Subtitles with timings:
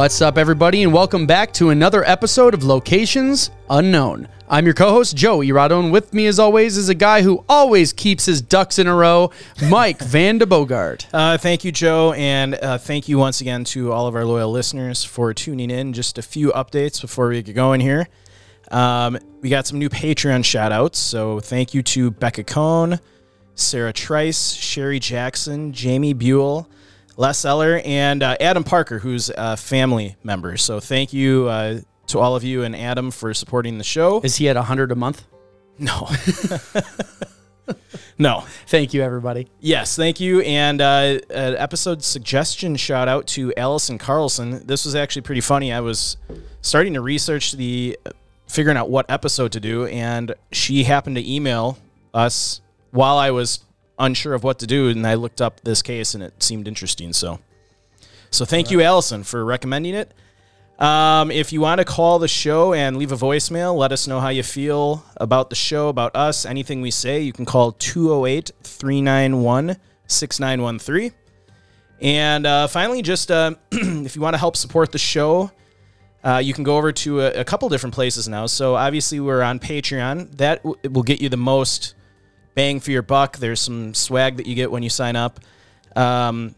[0.00, 4.28] What's up, everybody, and welcome back to another episode of Locations Unknown.
[4.48, 7.44] I'm your co host, Joe Irado, and with me, as always, is a guy who
[7.50, 9.30] always keeps his ducks in a row,
[9.68, 11.06] Mike Van de Bogart.
[11.12, 14.50] Uh, thank you, Joe, and uh, thank you once again to all of our loyal
[14.50, 15.92] listeners for tuning in.
[15.92, 18.08] Just a few updates before we get going here.
[18.70, 23.00] Um, we got some new Patreon shout outs, so thank you to Becca Cohn,
[23.54, 26.70] Sarah Trice, Sherry Jackson, Jamie Buell,
[27.16, 30.56] Les Eller, and uh, Adam Parker, who's a family member.
[30.56, 34.20] So thank you uh, to all of you and Adam for supporting the show.
[34.22, 35.24] Is he at 100 a month?
[35.78, 36.08] No.
[38.18, 38.44] no.
[38.66, 39.48] Thank you, everybody.
[39.60, 40.40] Yes, thank you.
[40.42, 44.66] And uh, an episode suggestion shout out to Allison Carlson.
[44.66, 45.72] This was actually pretty funny.
[45.72, 46.16] I was
[46.60, 47.98] starting to research the
[48.46, 51.78] figuring out what episode to do, and she happened to email
[52.12, 53.60] us while I was
[54.00, 57.12] unsure of what to do, and I looked up this case, and it seemed interesting.
[57.12, 57.38] So,
[58.30, 60.12] so thank you, Allison, for recommending it.
[60.80, 64.18] Um, if you want to call the show and leave a voicemail, let us know
[64.18, 68.50] how you feel about the show, about us, anything we say, you can call 208
[68.62, 69.76] 391
[70.06, 71.12] 6913.
[72.00, 75.50] And uh, finally, just uh, if you want to help support the show,
[76.24, 78.46] uh, you can go over to a, a, couple different places now.
[78.46, 80.36] So obviously, we're on Patreon.
[80.36, 81.94] That w- will get you the most
[82.54, 83.38] bang for your buck.
[83.38, 85.40] There's some swag that you get when you sign up.
[85.96, 86.54] Um,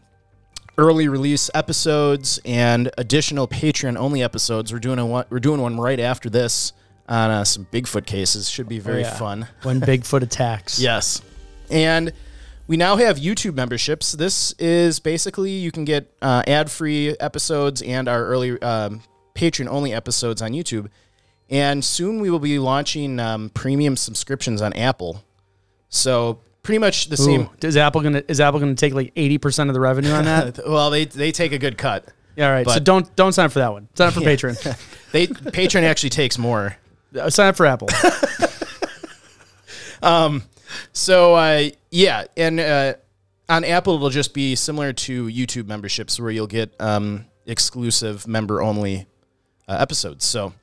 [0.77, 4.73] early release episodes and additional Patreon only episodes.
[4.73, 6.73] We're doing a one, we're doing one right after this
[7.07, 8.49] on uh, some Bigfoot cases.
[8.49, 9.13] Should be very Oh, yeah.
[9.15, 9.47] fun.
[9.63, 10.79] When Bigfoot attacks.
[10.79, 11.21] Yes.
[11.69, 12.11] And
[12.67, 14.13] we now have YouTube memberships.
[14.13, 19.01] This is basically you can get uh, ad free episodes and our early um,
[19.35, 20.87] Patreon only episodes on YouTube.
[21.49, 25.23] And soon we will be launching um, premium subscriptions on Apple.
[25.93, 27.49] So pretty much the same.
[27.61, 30.59] Is Apple gonna is Apple gonna take like eighty percent of the revenue on that?
[30.67, 32.05] Well, they they take a good cut.
[32.35, 32.67] yeah, all right.
[32.67, 33.87] so don't don't sign up for that one.
[33.93, 34.29] Sign up for Yeah.
[34.35, 34.79] Patreon.
[35.11, 36.75] They Patreon actually takes more.
[37.15, 37.87] Uh, sign up for Apple.
[40.01, 40.41] um,
[40.93, 42.93] So uh, yeah, and uh,
[43.47, 48.63] on Apple it'll just be similar to YouTube memberships, where you'll get um, exclusive member
[48.63, 49.05] only
[49.67, 50.25] uh, episodes.
[50.25, 50.53] So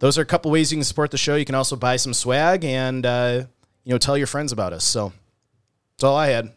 [0.00, 1.36] those are a couple ways you can support the show.
[1.36, 3.44] You can also buy some swag and uh,
[3.88, 4.84] you know tell your friends about us.
[4.84, 5.14] So
[5.96, 6.52] that's all I had.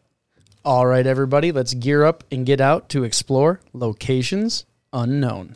[0.65, 5.55] All right, everybody, let's gear up and get out to explore locations unknown.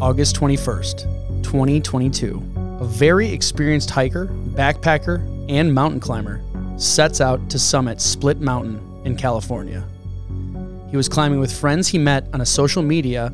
[0.00, 2.55] August 21st, 2022.
[2.86, 5.18] A very experienced hiker, backpacker,
[5.50, 6.40] and mountain climber
[6.78, 9.84] sets out to summit Split Mountain in California.
[10.88, 13.32] He was climbing with friends he met on a social media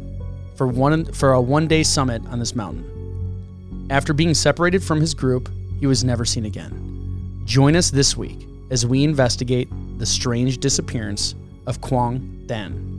[0.56, 3.86] for one for a one-day summit on this mountain.
[3.90, 7.42] After being separated from his group, he was never seen again.
[7.44, 11.34] Join us this week as we investigate the strange disappearance
[11.66, 12.91] of Quang Dang.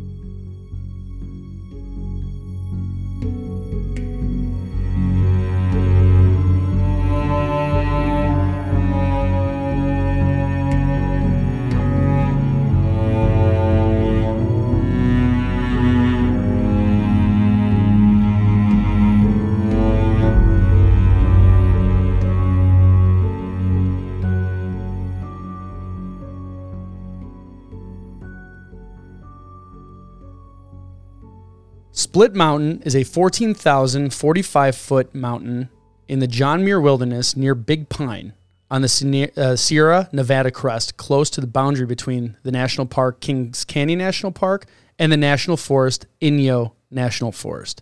[32.14, 35.70] Split Mountain is a 14,045 foot mountain
[36.08, 38.34] in the John Muir Wilderness near Big Pine
[38.70, 43.66] on the uh, Sierra Nevada crest, close to the boundary between the National Park Kings
[43.66, 44.68] Canyon National Park
[45.00, 47.82] and the National Forest Inyo National Forest.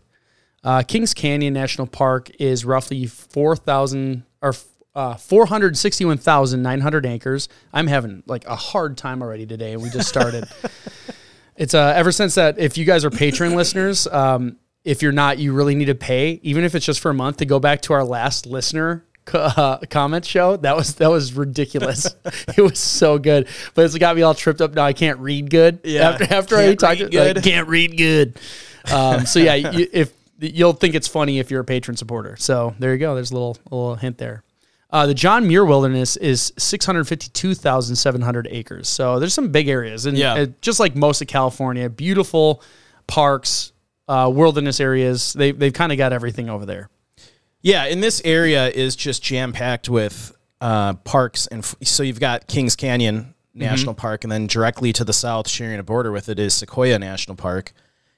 [0.64, 4.56] Uh, Kings Canyon National Park is roughly 4,000 or
[4.96, 7.50] uh, 461,900 acres.
[7.74, 10.46] I'm having like a hard time already today, and we just started.
[11.62, 12.58] It's uh, ever since that.
[12.58, 16.40] If you guys are patron listeners, um, if you're not, you really need to pay,
[16.42, 19.06] even if it's just for a month, to go back to our last listener
[19.36, 20.58] uh, comment show.
[20.58, 22.08] That was that was ridiculous.
[22.58, 24.74] it was so good, but it's got me all tripped up.
[24.74, 25.82] Now I can't read good.
[25.84, 26.10] Yeah.
[26.10, 27.44] after after I talked, read like, good.
[27.44, 28.40] can't read good.
[28.92, 32.38] Um, so yeah, you, if you'll think it's funny if you're a patron supporter.
[32.38, 33.14] So there you go.
[33.14, 34.44] There's a little a little hint there.
[34.92, 38.90] Uh, the John Muir Wilderness is 652,700 acres.
[38.90, 40.06] So there's some big areas.
[40.06, 40.34] And Yeah.
[40.34, 42.62] uh, just like most of California, beautiful
[43.08, 43.72] parks,
[44.08, 45.34] uh, wilderness areas.
[45.34, 46.90] They, they've kind of got everything over there.
[47.62, 52.20] Yeah, and this area is just jam packed with uh, parks, and f- so you've
[52.20, 56.28] got Kings Canyon National Park, and then directly to the south, sharing a border with
[56.28, 57.72] it, is Sequoia National Park,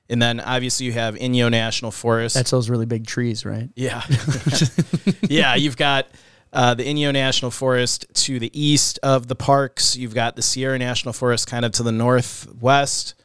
[0.09, 2.35] and then obviously you have Inyo National Forest.
[2.35, 3.69] That's those really big trees, right?
[3.75, 4.03] yeah,
[5.23, 5.55] yeah.
[5.55, 6.07] You've got
[6.53, 9.97] uh, the Inyo National Forest to the east of the parks.
[9.97, 13.15] You've got the Sierra National Forest kind of to the northwest,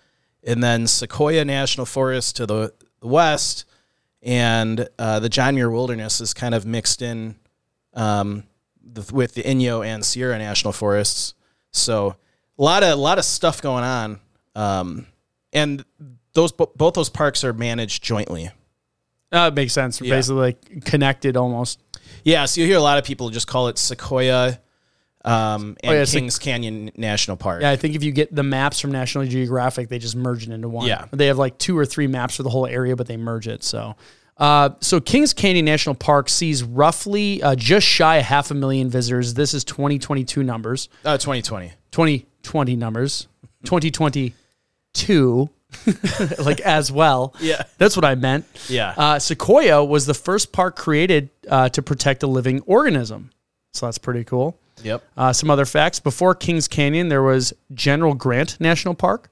[0.43, 2.73] and then Sequoia National Forest to the
[3.03, 3.67] west,
[4.23, 7.37] and uh, the John Muir Wilderness is kind of mixed in
[7.93, 8.45] um,
[8.83, 11.35] the, with the Inyo and Sierra National Forests.
[11.71, 12.17] So
[12.59, 14.21] a lot of a lot of stuff going on,
[14.55, 15.07] um,
[15.53, 15.85] and
[16.33, 18.51] those both those parks are managed jointly.
[19.31, 20.01] Uh, it makes sense.
[20.01, 20.15] Yeah.
[20.15, 21.81] Basically, like connected almost.
[22.25, 24.59] Yeah, so you hear a lot of people just call it Sequoia
[25.25, 27.63] um, and Oh, yeah, Kings Canyon National Park.
[27.63, 30.53] Yeah, I think if you get the maps from National Geographic, they just merge it
[30.53, 30.87] into one.
[30.87, 31.07] Yeah.
[31.13, 33.63] they have like two or three maps for the whole area, but they merge it.
[33.65, 33.97] So,
[34.37, 38.89] uh, so Kings Canyon National Park sees roughly uh, just shy of half a million
[38.89, 39.35] visitors.
[39.35, 41.73] This is 2022 numbers, Uh, 2020.
[41.91, 43.27] 2020 numbers,
[43.65, 45.51] 2022,
[46.39, 47.35] like as well.
[47.41, 47.63] Yeah.
[47.79, 48.47] That's what I meant.
[48.69, 48.95] Yeah.
[48.97, 53.31] Uh, Sequoia was the first park created uh, to protect a living organism.
[53.73, 54.59] So that's pretty cool.
[54.83, 55.05] Yep.
[55.17, 59.31] Uh, some other facts before Kings Canyon, there was General Grant National Park.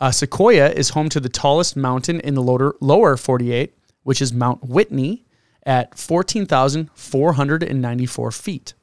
[0.00, 4.32] Uh, Sequoia is home to the tallest mountain in the lower, lower 48, which is
[4.32, 5.24] Mount Whitney
[5.64, 8.74] at 14,494 feet.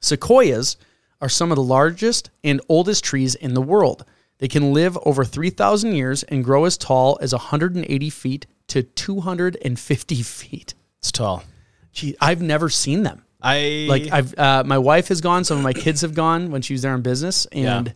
[0.00, 0.76] Sequoias
[1.20, 4.04] are some of the largest and oldest trees in the world.
[4.38, 10.22] They can live over 3,000 years and grow as tall as 180 feet to 250
[10.22, 10.74] feet.
[10.98, 11.44] It's tall.
[11.92, 13.24] Gee, I've never seen them.
[13.40, 15.44] I Like I've, uh, my wife has gone.
[15.44, 17.94] Some of my kids have gone when she was there on business, and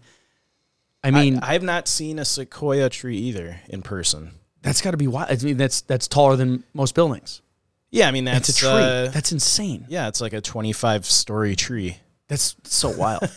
[1.02, 4.32] I mean I, have not seen a sequoia tree either in person.
[4.62, 5.30] that's got to be wild.
[5.30, 7.40] I mean that's that's taller than most buildings.
[7.90, 8.70] Yeah, I mean that's It's a tree.
[8.70, 9.86] uh, that's insane.
[9.88, 11.96] yeah, it's like a 25 story tree.
[12.28, 13.22] That's so wild.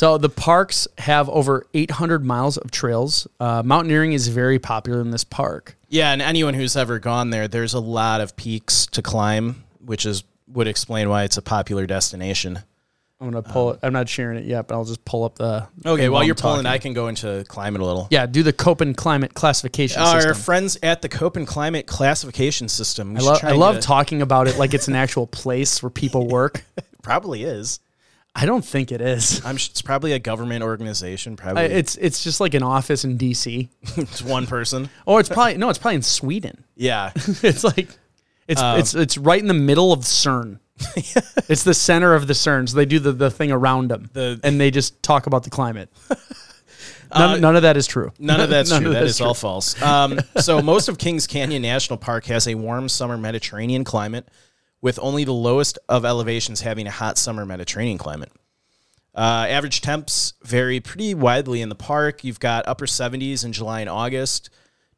[0.00, 3.28] so the parks have over 800 miles of trails.
[3.38, 5.76] Uh, mountaineering is very popular in this park.
[5.90, 10.06] Yeah, and anyone who's ever gone there, there's a lot of peaks to climb, which
[10.06, 12.60] is would explain why it's a popular destination.
[13.20, 13.80] I'm gonna pull it.
[13.82, 15.68] I'm not sharing it yet, but I'll just pull up the.
[15.84, 16.66] Okay, while you're pulling, talking.
[16.72, 18.08] I can go into climate a little.
[18.10, 20.42] Yeah, do the Köppen climate classification Our system.
[20.42, 23.18] friends at the Köppen Climate Classification System.
[23.18, 26.26] I, lo- I love a- talking about it like it's an actual place where people
[26.26, 26.64] work.
[27.02, 27.80] Probably is.
[28.34, 29.44] I don't think it is.
[29.44, 29.56] I'm.
[29.56, 31.36] It's probably a government organization.
[31.36, 33.68] Probably I, it's it's just like an office in DC.
[33.96, 34.88] it's one person.
[35.06, 36.64] Or it's probably no, it's probably in Sweden.
[36.76, 37.12] Yeah.
[37.16, 37.88] it's like
[38.46, 40.60] it's it's it's right in the middle of CERN.
[41.48, 42.68] it's the center of the CERN.
[42.68, 45.50] So they do the, the thing around them, The- and they just talk about the
[45.50, 45.90] climate.
[47.14, 48.12] None, none of that is true.
[48.18, 48.92] None of that's true.
[48.92, 49.80] That that's is all false.
[49.82, 54.28] Um, so most of Kings Canyon National Park has a warm summer Mediterranean climate,
[54.82, 58.32] with only the lowest of elevations having a hot summer Mediterranean climate.
[59.14, 62.24] Uh, average temps vary pretty widely in the park.
[62.24, 64.50] You've got upper 70s in July and August,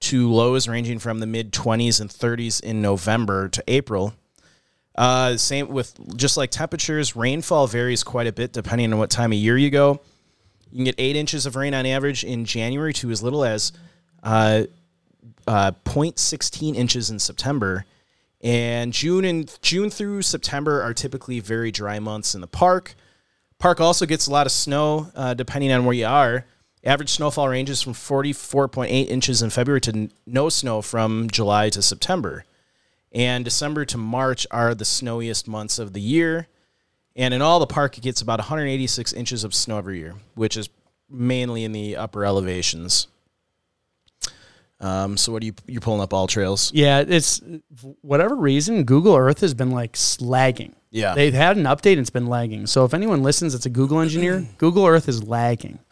[0.03, 4.15] to lows ranging from the mid 20s and 30s in November to April.
[4.95, 9.33] Uh, same with just like temperatures, rainfall varies quite a bit depending on what time
[9.33, 10.01] of year you go.
[10.71, 13.73] You can get eight inches of rain on average in January to as little as
[14.23, 14.65] uh,
[15.47, 17.85] uh, 0.16 inches in September.
[18.43, 22.95] And June and June through September are typically very dry months in the park.
[23.59, 26.47] Park also gets a lot of snow uh, depending on where you are.
[26.85, 31.81] Average snowfall ranges from 44.8 inches in February to n- no snow from July to
[31.81, 32.45] September.
[33.13, 36.49] And December to March are the snowiest months of the year.
[37.15, 40.57] And in all, the park it gets about 186 inches of snow every year, which
[40.57, 40.69] is
[41.09, 43.07] mainly in the upper elevations.
[44.83, 46.73] Um, so what are you you're pulling up all trails?
[46.75, 47.41] Yeah, it's
[48.03, 50.75] whatever reason Google Earth has been like slagging.
[50.91, 51.15] Yeah.
[51.15, 52.67] They've had an update and it's been lagging.
[52.67, 55.79] So if anyone listens it's a Google engineer, Google Earth is lagging.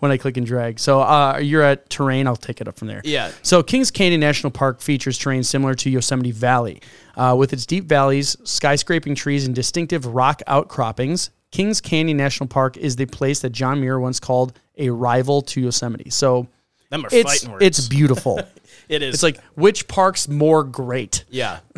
[0.00, 0.80] when I click and drag.
[0.80, 3.00] So uh, you're at terrain, I'll take it up from there.
[3.04, 3.30] Yeah.
[3.42, 6.82] So Kings Canyon National Park features terrain similar to Yosemite Valley.
[7.16, 12.76] Uh, with its deep valleys, skyscraping trees, and distinctive rock outcroppings, Kings Canyon National Park
[12.76, 16.10] is the place that John Muir once called a rival to Yosemite.
[16.10, 16.46] So
[16.90, 17.64] Them are it's fighting words.
[17.64, 18.40] it's beautiful.
[18.88, 19.14] it is.
[19.14, 21.24] it's like which park's more great?
[21.28, 21.60] yeah.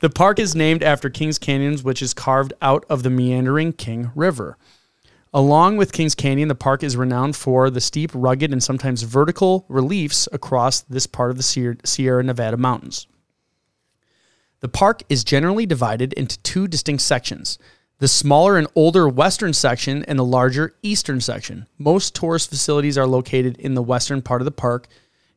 [0.00, 4.10] The park is named after Kings Canyons, which is carved out of the meandering King
[4.14, 4.58] River.
[5.32, 9.64] Along with Kings Canyon, the park is renowned for the steep, rugged, and sometimes vertical
[9.68, 13.06] reliefs across this part of the Sierra- Sierra Nevada mountains.
[14.60, 17.58] The park is generally divided into two distinct sections
[17.98, 21.66] the smaller and older western section and the larger eastern section.
[21.78, 24.88] Most tourist facilities are located in the western part of the park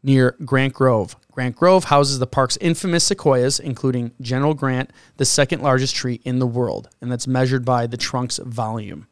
[0.03, 1.15] near Grant Grove.
[1.31, 6.39] Grant Grove houses the park's infamous sequoias, including General Grant, the second largest tree in
[6.39, 9.07] the world, and that's measured by the trunk's volume.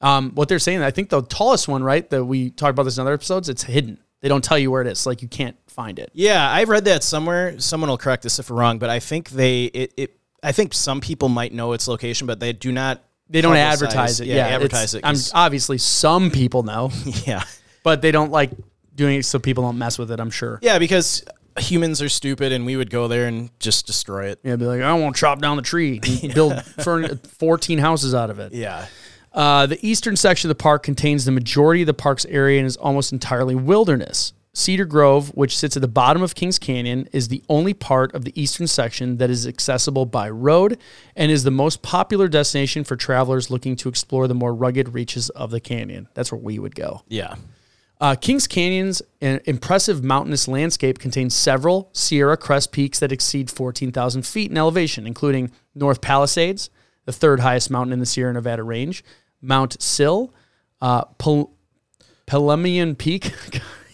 [0.00, 2.96] Um, what they're saying, I think the tallest one, right, that we talked about this
[2.96, 3.98] in other episodes, it's hidden.
[4.20, 6.10] They don't tell you where it is, like you can't find it.
[6.14, 7.58] Yeah, I've read that somewhere.
[7.60, 10.15] Someone will correct us if we're wrong, but I think they it, it
[10.46, 13.02] I think some people might know its location, but they do not.
[13.28, 14.28] They don't publicize- advertise it.
[14.28, 15.00] Yeah, advertise it.
[15.04, 16.90] I'm, 'cause- obviously, some people know,
[17.26, 17.42] yeah,
[17.82, 18.50] but they don't like
[18.94, 20.20] doing it so people don't mess with it.
[20.20, 20.58] I'm sure.
[20.62, 21.24] yeah, because
[21.58, 24.38] humans are stupid, and we would go there and just destroy it.
[24.44, 28.14] Yeah, be like, I want to chop down the tree, and build furn- 14 houses
[28.14, 28.52] out of it.
[28.52, 28.86] Yeah,
[29.32, 32.66] Uh, the eastern section of the park contains the majority of the park's area and
[32.66, 34.32] is almost entirely wilderness.
[34.56, 38.24] Cedar Grove, which sits at the bottom of Kings Canyon, is the only part of
[38.24, 40.78] the eastern section that is accessible by road
[41.14, 45.28] and is the most popular destination for travelers looking to explore the more rugged reaches
[45.28, 46.08] of the canyon.
[46.14, 47.02] That's where we would go.
[47.06, 47.34] yeah,
[48.00, 54.22] Uh, Kings Canyon's an impressive mountainous landscape contains several Sierra Crest peaks that exceed 14,000
[54.24, 56.70] feet in elevation, including North Palisades,
[57.04, 59.04] the third highest mountain in the Sierra Nevada range,
[59.42, 60.32] Mount Sill,
[60.80, 61.52] uh, Pel-
[62.26, 63.32] Peak.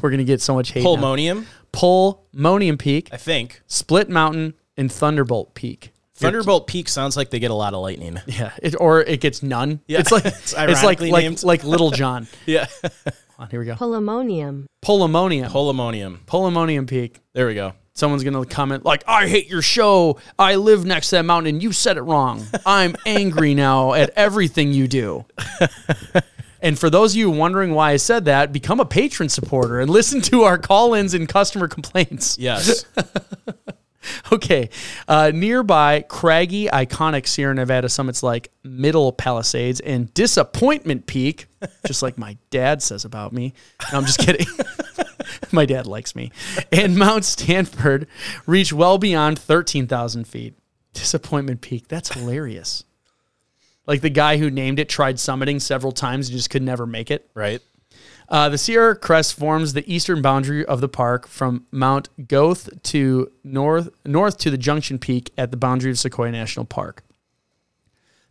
[0.00, 0.84] We're going to get so much hate.
[0.84, 0.96] now.
[0.96, 3.62] Pulmonium, Pulmonium Peak, I think.
[3.66, 5.92] Split Mountain, and Thunderbolt Peak.
[6.14, 8.20] Thunderbolt Peak sounds like they get a lot of lightning.
[8.26, 9.80] Yeah, it, or it gets none.
[9.86, 12.26] Yeah, it's like it's it's, like ironically like like Little John.
[12.46, 12.66] Yeah,
[13.38, 13.74] On, here we go.
[13.74, 14.66] Polymonium.
[14.82, 15.50] Pulmonium.
[15.50, 16.18] Pulmonium.
[16.26, 17.20] Pulmonium Peak.
[17.34, 17.74] There we go.
[17.94, 20.18] Someone's gonna comment like, "I hate your show.
[20.38, 22.46] I live next to that mountain, and you said it wrong.
[22.64, 25.24] I'm angry now at everything you do."
[26.60, 29.90] and for those of you wondering why I said that, become a patron supporter and
[29.90, 32.38] listen to our call-ins and customer complaints.
[32.38, 32.84] Yes.
[34.32, 34.70] Okay,
[35.06, 41.46] uh, nearby craggy, iconic Sierra Nevada summits like Middle Palisades and Disappointment Peak,
[41.86, 43.54] just like my dad says about me.
[43.92, 44.46] No, I'm just kidding.
[45.52, 46.32] my dad likes me.
[46.72, 48.06] And Mount Stanford
[48.46, 50.54] reach well beyond 13,000 feet.
[50.94, 52.84] Disappointment Peak, that's hilarious.
[53.88, 57.10] Like the guy who named it tried summiting several times and just could never make
[57.10, 57.28] it.
[57.34, 57.60] right.
[58.28, 63.32] Uh, the Sierra Crest forms the eastern boundary of the park from Mount Goethe to
[63.42, 67.02] north north to the Junction Peak at the boundary of Sequoia National Park.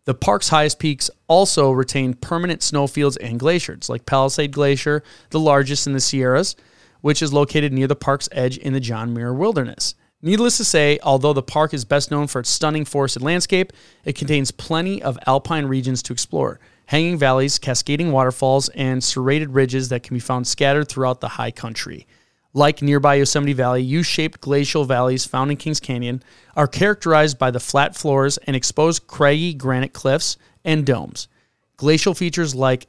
[0.05, 5.87] The park's highest peaks also retain permanent snowfields and glaciers, like Palisade Glacier, the largest
[5.87, 6.55] in the Sierras,
[7.01, 9.95] which is located near the park's edge in the John Muir Wilderness.
[10.27, 13.71] Needless to say, although the park is best known for its stunning forested landscape,
[14.03, 19.87] it contains plenty of alpine regions to explore hanging valleys, cascading waterfalls, and serrated ridges
[19.87, 22.05] that can be found scattered throughout the high country.
[22.53, 26.21] Like nearby Yosemite Valley, U shaped glacial valleys found in Kings Canyon
[26.57, 31.29] are characterized by the flat floors and exposed craggy granite cliffs and domes.
[31.77, 32.87] Glacial features like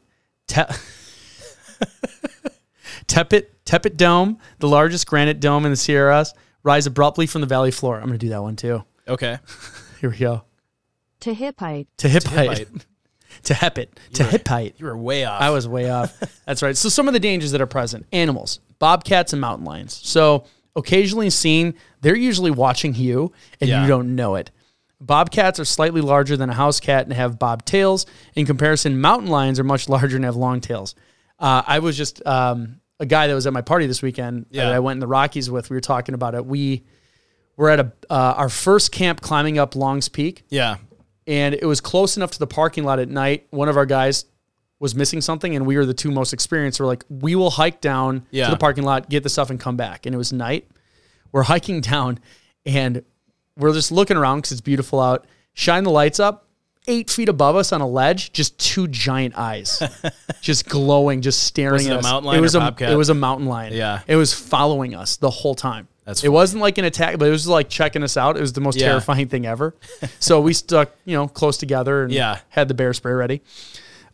[0.48, 0.62] te-
[3.06, 7.70] Tepit, Tepet Dome, the largest granite dome in the Sierras, rise abruptly from the valley
[7.70, 7.96] floor.
[7.96, 8.84] I'm going to do that one too.
[9.06, 9.38] Okay.
[10.00, 10.42] Here we go.
[11.20, 11.86] Tehipite.
[11.96, 12.82] Tehipite.
[13.42, 13.88] Tehipit.
[14.12, 14.74] Tehipite.
[14.78, 15.40] You were way off.
[15.42, 16.18] I was way off.
[16.46, 16.76] That's right.
[16.76, 19.94] So some of the dangers that are present: animals, bobcats, and mountain lions.
[19.94, 20.44] So
[20.76, 23.82] occasionally seen, they're usually watching you, and Yeah.
[23.82, 24.50] you don't know it.
[25.00, 28.04] Bobcats are slightly larger than a house cat and have bob tails.
[28.34, 30.94] In comparison, mountain lions are much larger and have long tails.
[31.38, 34.64] Uh, I was just um, a guy that was at my party this weekend Yeah.
[34.66, 35.70] that I went in the Rockies with.
[35.70, 36.44] We were talking about it.
[36.44, 36.84] We
[37.56, 40.76] were at a uh, our first camp climbing up Long's Peak yeah.
[41.26, 43.46] and it was close enough to the parking lot at night.
[43.50, 44.24] One of our guys
[44.80, 46.78] was missing something, and we were the two most experienced.
[46.78, 48.44] We're like, we will hike down Yeah.
[48.46, 50.06] to the parking lot, get the stuff, and come back.
[50.06, 50.68] And it was night.
[51.32, 52.20] We're hiking down,
[52.64, 53.02] and
[53.56, 55.26] we're just looking around because it's beautiful out.
[55.52, 56.47] Shine the lights up.
[56.88, 59.82] Eight feet above us on a ledge, just two giant eyes,
[60.40, 62.02] just glowing, just staring Was it at a us.
[62.04, 62.90] mountain it was or a bobcat?
[62.92, 63.74] it was a mountain lion.
[63.74, 64.00] Yeah.
[64.06, 65.86] it was following us the whole time.
[66.06, 66.34] That's it funny.
[66.34, 68.38] wasn't like an attack, but it was like checking us out.
[68.38, 68.88] It was the most Yeah.
[68.88, 69.74] terrifying thing ever.
[70.18, 72.38] so we stuck, you know, close together and Yeah.
[72.48, 73.42] had the bear spray ready.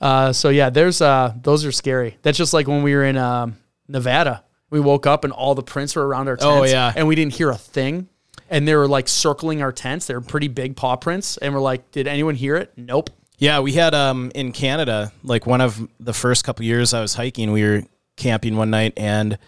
[0.01, 2.19] Uh, so yeah, there's uh, those are scary.
[2.23, 4.43] That's just like when we were in um, Nevada.
[4.71, 6.45] We woke up and all the prints were around our tents.
[6.51, 6.93] Oh, yeah.
[6.97, 8.09] and we didn't hear a thing.
[8.51, 10.07] And they were like circling our tents.
[10.07, 12.73] They were pretty big paw prints, and we're like, did anyone hear it?
[12.77, 13.11] Nope.
[13.39, 17.15] Yeah, we had um in Canada, like one of the first couple years I was
[17.15, 17.83] hiking, we were
[18.17, 19.39] camping one night and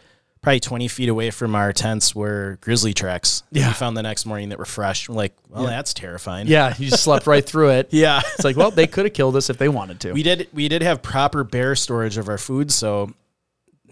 [0.42, 3.42] probably 20 feet away from our tents were grizzly tracks.
[3.50, 3.68] Yeah.
[3.68, 5.08] We found the next morning that were fresh.
[5.08, 6.46] We're like, well, that's terrifying.
[6.46, 7.88] Yeah, you slept right through it.
[7.92, 8.20] Yeah.
[8.34, 10.12] It's like, well, they could have killed us if they wanted to.
[10.12, 13.12] We did we did have proper bear storage of our food, so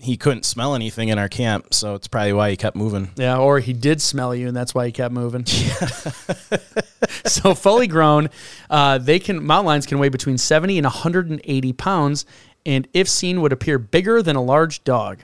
[0.04, 3.10] he couldn't smell anything in our camp, so it's probably why he kept moving.
[3.16, 5.46] Yeah, or he did smell you, and that's why he kept moving.
[7.24, 8.28] so fully grown,
[8.68, 12.26] uh, they can mountain lions can weigh between seventy and one hundred and eighty pounds,
[12.66, 15.20] and if seen, would appear bigger than a large dog.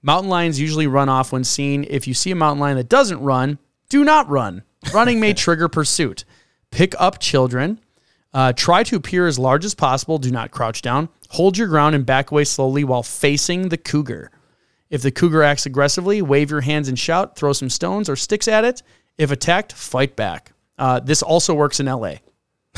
[0.00, 1.84] Mountain lions usually run off when seen.
[1.88, 3.58] If you see a mountain lion that doesn't run,
[3.90, 4.62] do not run.
[4.94, 6.24] Running may trigger pursuit.
[6.70, 7.80] Pick up children.
[8.36, 10.18] Uh, try to appear as large as possible.
[10.18, 11.08] Do not crouch down.
[11.30, 14.30] Hold your ground and back away slowly while facing the cougar.
[14.90, 18.46] If the cougar acts aggressively, wave your hands and shout, throw some stones or sticks
[18.46, 18.82] at it.
[19.16, 20.52] If attacked, fight back.
[20.76, 22.16] Uh, this also works in LA.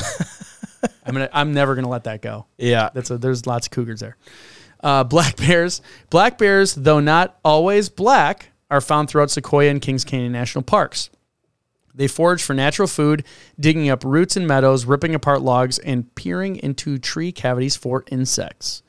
[1.05, 1.29] I'm gonna.
[1.33, 2.45] I'm never gonna let that go.
[2.57, 2.89] Yeah.
[2.93, 4.15] That's a, there's lots of cougars there.
[4.81, 5.81] Uh, black bears.
[6.09, 11.09] Black bears, though not always black, are found throughout Sequoia and Kings Canyon National Parks.
[11.99, 13.25] They forage for natural food,
[13.59, 18.83] digging up roots and meadows, ripping apart logs, and peering into tree cavities for insects.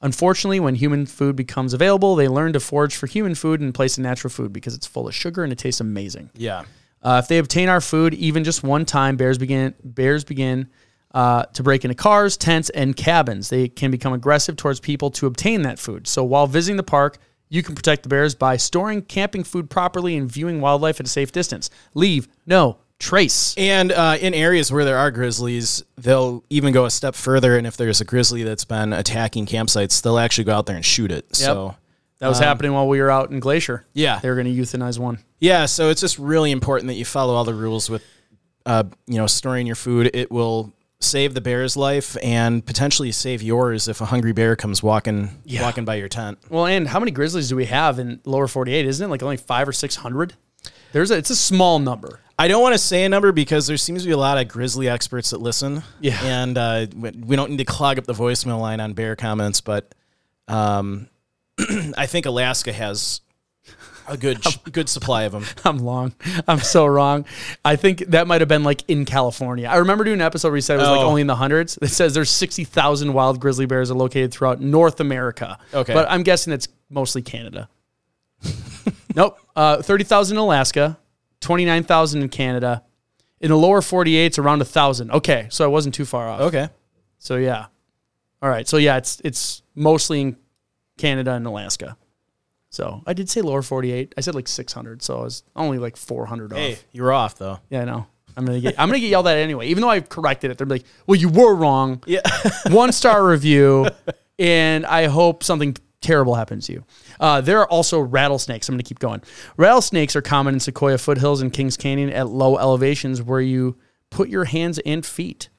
[0.00, 3.98] Unfortunately, when human food becomes available, they learn to forage for human food in place
[3.98, 6.30] of natural food because it's full of sugar and it tastes amazing.
[6.34, 6.62] Yeah.
[7.02, 10.68] Uh, if they obtain our food even just one time, bears begin bears begin
[11.12, 13.48] uh, to break into cars, tents, and cabins.
[13.48, 16.06] They can become aggressive towards people to obtain that food.
[16.06, 17.18] So while visiting the park,
[17.52, 21.08] you can protect the bears by storing camping food properly and viewing wildlife at a
[21.08, 21.68] safe distance.
[21.92, 23.54] Leave no trace.
[23.58, 27.58] And uh, in areas where there are grizzlies, they'll even go a step further.
[27.58, 30.84] And if there's a grizzly that's been attacking campsites, they'll actually go out there and
[30.84, 31.36] shoot it.
[31.36, 31.76] So,
[32.20, 33.84] That was happening while we were out in Glacier.
[33.92, 34.18] yeah.
[34.20, 35.18] They were going to euthanize one.
[35.38, 35.66] Yeah.
[35.66, 38.02] So it's just really important that you follow all the rules with,
[38.64, 40.10] uh, you know, storing your food.
[40.14, 44.82] It will save the bear's life and potentially save yours if a hungry bear comes
[44.82, 46.38] walking walking by your tent.
[46.48, 48.86] Well, and how many grizzlies do we have in lower 48?
[48.86, 50.34] Isn't it like only five or 600?
[50.92, 52.20] There's a, it's a small number.
[52.38, 54.48] I don't want to say a number because there seems to be a lot of
[54.48, 55.82] grizzly experts that listen.
[56.00, 56.18] Yeah.
[56.22, 59.60] And uh, we we don't need to clog up the voicemail line on bear comments,
[59.60, 59.94] but
[60.48, 61.08] um,
[61.96, 63.20] I think Alaska has
[64.08, 65.44] a good good supply of them.
[65.64, 66.14] I'm long.
[66.48, 67.24] I'm so wrong.
[67.64, 69.68] I think that might have been like in California.
[69.68, 71.06] I remember doing an episode where you said it was like Oh.
[71.06, 71.78] only in the hundreds.
[71.82, 75.58] It says there's 60,000 wild grizzly bears are located throughout North America.
[75.72, 75.94] Okay.
[75.94, 77.68] But I'm guessing it's mostly Canada.
[79.14, 79.38] nope.
[79.54, 80.98] Uh, 30,000 in Alaska,
[81.40, 82.82] 29,000 in Canada.
[83.40, 85.10] In the lower 48, it's around a 1,000.
[85.10, 85.46] Okay.
[85.50, 86.40] So I wasn't too far off.
[86.42, 86.68] Okay.
[87.18, 87.66] So yeah.
[88.40, 88.66] All right.
[88.68, 90.36] So yeah, it's it's mostly in
[90.98, 91.96] Canada and Alaska.
[92.72, 94.14] So I did say lower 48.
[94.16, 95.02] I said like 600.
[95.02, 96.84] So I was only like 400 Hey, off.
[96.92, 97.58] you were off though.
[97.70, 98.06] Yeah, I know.
[98.34, 99.66] I'm gonna get I'm gonna get yelled at anyway.
[99.68, 102.22] Even though I corrected it, they're like, "Well, you were wrong." Yeah.
[102.70, 103.88] One star review,
[104.38, 106.84] and I hope something terrible happens to you.
[107.20, 108.70] Uh, there are also rattlesnakes.
[108.70, 109.20] I'm gonna keep going.
[109.58, 113.76] Rattlesnakes are common in Sequoia foothills and Kings Canyon at low elevations where you
[114.08, 115.50] put your hands and feet.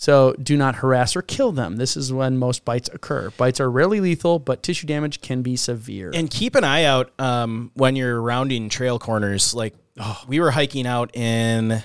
[0.00, 1.74] So do not harass or kill them.
[1.74, 3.30] This is when most bites occur.
[3.30, 6.12] Bites are rarely lethal, but tissue damage can be severe.
[6.14, 9.54] And keep an eye out um, when you're rounding trail corners.
[9.54, 9.74] Like
[10.28, 11.82] we were hiking out in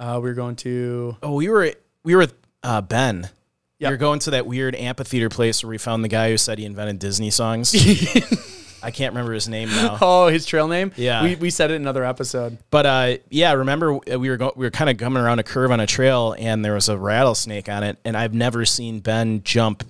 [0.00, 3.30] uh, we were going to oh we were we were with uh, Ben.
[3.78, 3.90] Yep.
[3.90, 6.58] We were going to that weird amphitheater place where we found the guy who said
[6.58, 7.72] he invented Disney songs.
[8.82, 9.98] I can't remember his name now.
[10.02, 10.92] oh his trail name.
[10.96, 11.22] Yeah.
[11.22, 12.58] we, we said it in another episode.
[12.70, 15.42] But uh, yeah, remember uh, we were go- we were kind of coming around a
[15.42, 19.00] curve on a trail, and there was a rattlesnake on it, and I've never seen
[19.00, 19.84] Ben jump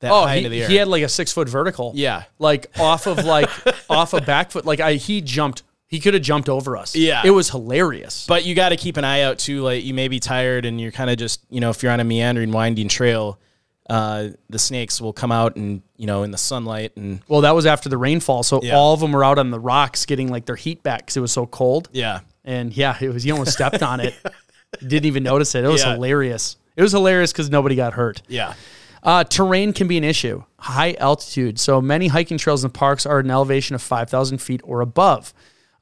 [0.00, 0.68] that Oh, high he, into the air.
[0.68, 1.92] he had like a six foot vertical.
[1.94, 3.50] yeah, like off of like
[3.90, 4.64] off a back foot.
[4.64, 5.62] Like I, he jumped.
[5.90, 6.94] He could have jumped over us.
[6.94, 7.22] Yeah.
[7.24, 8.26] it was hilarious.
[8.26, 9.62] but you got to keep an eye out too.
[9.62, 11.98] Like you may be tired, and you're kind of just you know if you're on
[12.00, 13.38] a meandering, winding trail,
[13.88, 17.54] uh, the snakes will come out and you know in the sunlight and well, that
[17.54, 18.76] was after the rainfall, so Yeah.
[18.76, 21.20] all of them were out on the rocks getting like their heat back because it
[21.20, 21.88] was so cold.
[21.92, 22.20] yeah.
[22.44, 23.24] And yeah, it was.
[23.24, 24.14] He almost stepped on it.
[24.80, 25.64] Didn't even notice it.
[25.64, 25.94] It was Yeah.
[25.94, 26.56] hilarious.
[26.76, 28.22] It was hilarious because nobody got hurt.
[28.26, 28.54] Yeah.
[29.02, 30.42] Uh, terrain can be an issue.
[30.58, 31.58] High altitude.
[31.60, 35.34] So many hiking trails and parks are at an elevation of 5,000 feet or above.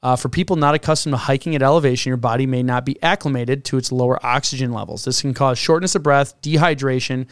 [0.03, 3.65] Uh, for people not accustomed to hiking at elevation, your body may not be acclimated
[3.67, 5.05] to its lower oxygen levels.
[5.05, 7.27] This can cause shortness of breath, dehydration.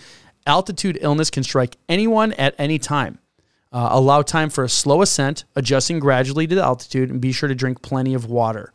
[0.46, 3.18] Altitude illness can strike anyone at any time.
[3.72, 7.48] Uh, allow time for a slow ascent, adjusting gradually to the altitude, and be sure
[7.48, 8.72] to drink plenty of water.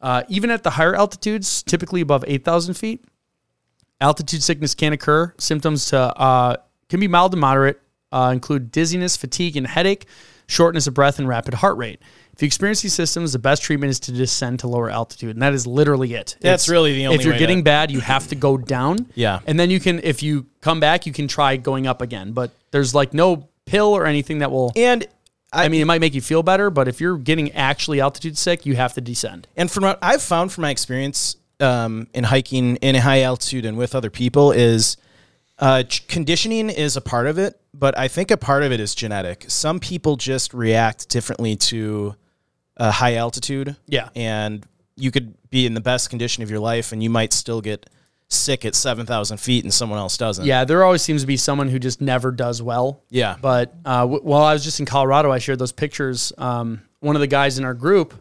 [0.00, 3.04] Uh, even at the higher altitudes, typically above 8,000 feet,
[4.00, 5.32] altitude sickness can occur.
[5.38, 6.56] Symptoms to, uh,
[6.88, 7.80] can be mild to moderate,
[8.12, 10.06] uh, include dizziness, fatigue, and headache,
[10.46, 12.00] shortness of breath, and rapid heart rate.
[12.34, 15.42] If you experience these systems, the best treatment is to descend to lower altitude, and
[15.42, 16.36] that is literally it.
[16.40, 19.06] That's really the only If you're getting to- bad, you have to go down.
[19.14, 19.38] Yeah.
[19.46, 22.32] and then you can, if you come back, you can try going up again.
[22.32, 24.72] But there's like no pill or anything that will.
[24.74, 25.06] And
[25.52, 28.66] I mean, it might make you feel better, but if you're getting actually altitude sick,
[28.66, 29.46] you have to descend.
[29.56, 33.64] And from what I've found from my experience um, in hiking in a high altitude
[33.64, 34.96] and with other people is
[35.60, 38.92] uh, conditioning is a part of it, but I think a part of it is
[38.94, 39.44] genetic.
[39.46, 42.16] Some people just react differently to
[42.76, 43.76] a high altitude.
[43.86, 44.08] Yeah.
[44.16, 44.64] And
[44.96, 47.88] you could be in the best condition of your life and you might still get
[48.28, 50.44] sick at 7,000 feet and someone else doesn't.
[50.44, 53.02] Yeah, there always seems to be someone who just never does well.
[53.10, 53.36] Yeah.
[53.40, 56.32] But uh, w- while I was just in Colorado, I shared those pictures.
[56.38, 58.14] Um, one of the guys in our group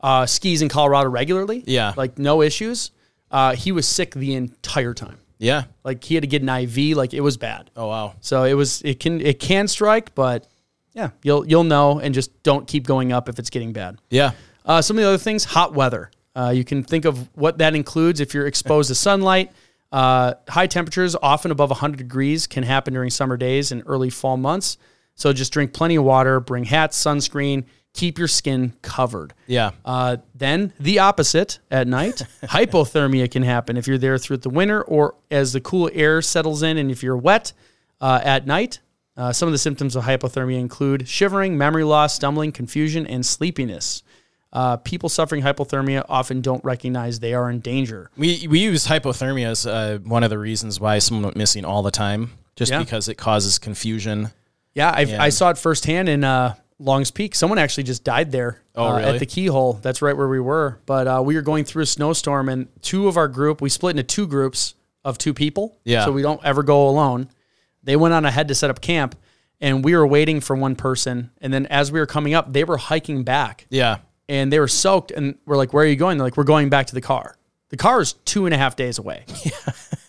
[0.00, 1.62] uh, skis in Colorado regularly.
[1.66, 1.94] Yeah.
[1.96, 2.90] Like no issues.
[3.30, 5.18] Uh, he was sick the entire time.
[5.38, 5.64] Yeah.
[5.82, 6.96] Like he had to get an IV.
[6.96, 7.70] Like it was bad.
[7.76, 8.14] Oh, wow.
[8.20, 10.46] So it was it can it can strike, but
[10.94, 13.98] yeah, you'll you'll know and just don't keep going up if it's getting bad.
[14.10, 14.32] Yeah.
[14.64, 16.10] Uh, some of the other things, hot weather.
[16.34, 19.52] Uh, you can think of what that includes if you're exposed to sunlight.
[19.92, 24.36] Uh, high temperatures, often above 100 degrees, can happen during summer days and early fall
[24.36, 24.78] months.
[25.14, 29.34] So just drink plenty of water, bring hats, sunscreen, keep your skin covered.
[29.46, 29.70] Yeah.
[29.84, 34.82] Uh, then the opposite at night, hypothermia can happen if you're there throughout the winter
[34.82, 37.52] or as the cool air settles in and if you're wet
[38.00, 38.80] uh, at night.
[39.16, 44.02] Uh, some of the symptoms of hypothermia include shivering, memory loss, stumbling, confusion, and sleepiness.
[44.52, 48.10] Uh, people suffering hypothermia often don't recognize they are in danger.
[48.16, 51.82] We we use hypothermia as uh, one of the reasons why someone went missing all
[51.82, 52.78] the time, just Yeah.
[52.78, 54.30] because it causes confusion.
[54.74, 54.92] Yeah.
[54.92, 57.34] I saw it firsthand in uh, Longs Peak.
[57.36, 59.08] Someone actually just died there Oh, uh, really?
[59.14, 59.74] at the keyhole.
[59.74, 60.78] That's right where we were.
[60.86, 63.92] But uh, we were going through a snowstorm, and two of our group, we split
[63.96, 64.74] into two groups
[65.04, 65.76] of two people.
[65.84, 66.04] Yeah.
[66.04, 67.28] So we don't ever go alone.
[67.84, 69.14] They went on ahead to set up camp,
[69.60, 71.30] and we were waiting for one person.
[71.40, 74.68] And then as we were coming up, they were hiking back, Yeah, and they were
[74.68, 75.10] soaked.
[75.10, 77.36] And we're like, "Where are you going?" They're like, "We're going back to the car."
[77.70, 79.24] The car is two and a half days away.
[79.44, 79.52] Yeah.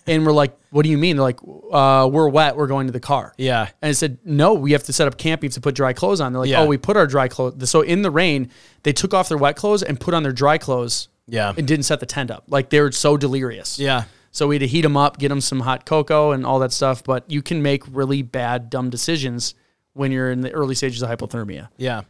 [0.08, 1.40] And we're like, "What do you mean?" They're like,
[1.72, 2.56] uh, "We're wet.
[2.58, 5.18] We're going to the car." yeah, And I said, no, we have to set up
[5.18, 5.42] camp.
[5.42, 6.32] You have to put dry clothes on.
[6.32, 6.62] They're like, Yeah.
[6.62, 7.68] oh, we put our dry clothes.
[7.72, 8.52] So in the rain,
[8.84, 11.86] they took off their wet clothes and put on their dry clothes yeah, and didn't
[11.86, 12.44] set the tent up.
[12.48, 13.80] Like they were so delirious.
[13.80, 14.04] yeah,
[14.36, 16.74] So we had to heat them up, get them some hot cocoa and all that
[16.74, 17.06] stuff.
[17.06, 19.56] But you can make really bad, dumb decisions
[19.94, 21.70] when you're in the early stages of hypothermia.
[21.78, 22.02] yeah.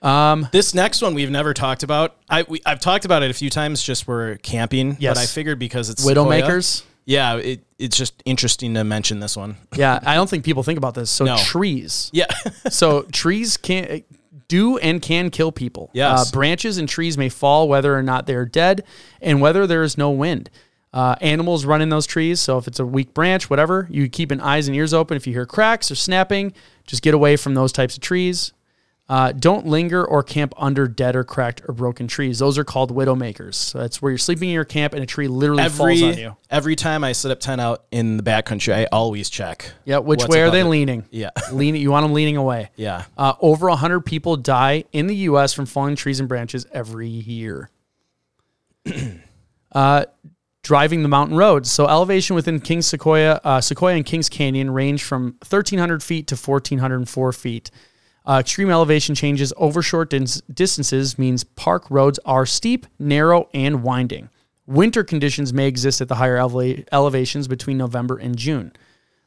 [0.00, 2.16] Um, this next one we've never talked about.
[2.28, 3.82] I we, I've talked about it a few times.
[3.82, 4.96] Just we're camping.
[5.00, 5.16] Yes.
[5.16, 6.84] but I figured because it's Widowmakers.
[7.04, 9.56] Yeah, it, it's just interesting to mention this one.
[9.76, 11.10] Yeah, I don't think people think about this.
[11.10, 11.36] So No.
[11.36, 12.10] trees.
[12.14, 12.26] Yeah,
[12.70, 14.04] so trees can
[14.48, 15.90] do and can kill people.
[15.92, 16.28] Yes.
[16.28, 18.84] Uh, branches and trees may fall whether or not they're dead
[19.20, 20.48] and whether there is no wind.
[20.92, 24.30] Uh, animals run in those trees, so if it's a weak branch, whatever, you keep
[24.32, 25.16] an eyes and ears open.
[25.16, 26.52] If you hear cracks or snapping,
[26.86, 28.52] just get away from those types of trees.
[29.08, 32.38] Uh, don't linger or camp under dead or cracked or broken trees.
[32.38, 33.54] Those are called widowmakers.
[33.54, 36.36] So that's where you're sleeping in your camp and a tree literally falls on you.
[36.48, 39.72] every time I set up tent out in the backcountry, I always check.
[39.84, 40.64] Yeah, which way are they it.
[40.66, 41.06] leaning?
[41.10, 41.82] Yeah, Leaning.
[41.82, 42.70] You want them leaning away.
[42.76, 45.52] yeah, Uh, over 100 people die in the U.S.
[45.54, 47.68] from falling trees and branches every year.
[49.72, 50.04] uh,
[50.62, 51.70] driving the mountain roads.
[51.70, 56.36] So elevation within Kings Sequoia, uh, Sequoia and Kings Canyon range from 1,300 feet to
[56.36, 57.70] 1,404 feet.
[58.26, 63.82] Uh, extreme elevation changes over short dis- distances means park roads are steep, narrow, and
[63.82, 64.28] winding.
[64.66, 68.72] Winter conditions may exist at the higher eleva- elevations between November and June.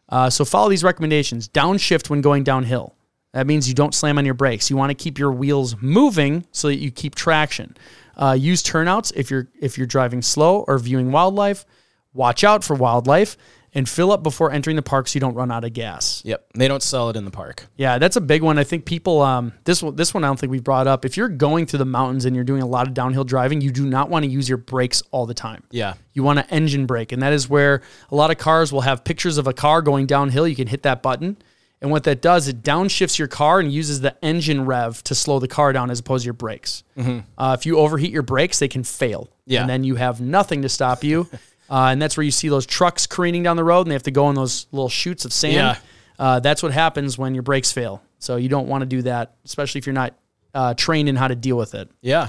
[0.07, 1.49] Uh, so follow these recommendations.
[1.49, 2.95] Downshift when going downhill.
[3.33, 4.69] That means you don't slam on your brakes.
[4.69, 7.75] You want to keep your wheels moving so that you keep traction.
[8.15, 11.65] Uh, use turnouts if you're if you're driving slow or viewing wildlife.
[12.13, 13.37] Watch out for wildlife
[13.75, 16.21] and fill up before entering the park so you don't run out of gas.
[16.23, 16.45] yep.
[16.53, 17.65] They don't sell it in the park.
[17.75, 18.59] Yeah, that's a big one.
[18.59, 21.05] I think people um, this one this one I don't think we've brought up.
[21.05, 23.71] If you're going through the mountains and you're doing a lot of downhill driving, you
[23.71, 25.63] do not want to use your brakes all the time.
[25.71, 28.81] Yeah, You want to engine brake, and that is where a lot of cars will
[28.81, 30.47] have pictures of a car going downhill.
[30.47, 31.37] You can hit that button,
[31.83, 35.37] and what that does, it downshifts your car and uses the engine rev to slow
[35.37, 36.83] the car down as opposed to your brakes.
[36.97, 39.61] Uh, if you overheat your brakes, they can fail, Yeah.
[39.61, 41.27] and then you have nothing to stop you.
[41.69, 44.03] uh, and that's where you see those trucks careening down the road, and they have
[44.03, 45.53] to go in those little chutes of sand.
[45.53, 45.75] Yeah.
[46.17, 48.01] Uh, that's what happens when your brakes fail.
[48.19, 50.13] So you don't want to do that, especially if you're not
[50.53, 51.89] uh, trained in how to deal with it.
[52.01, 52.27] yeah,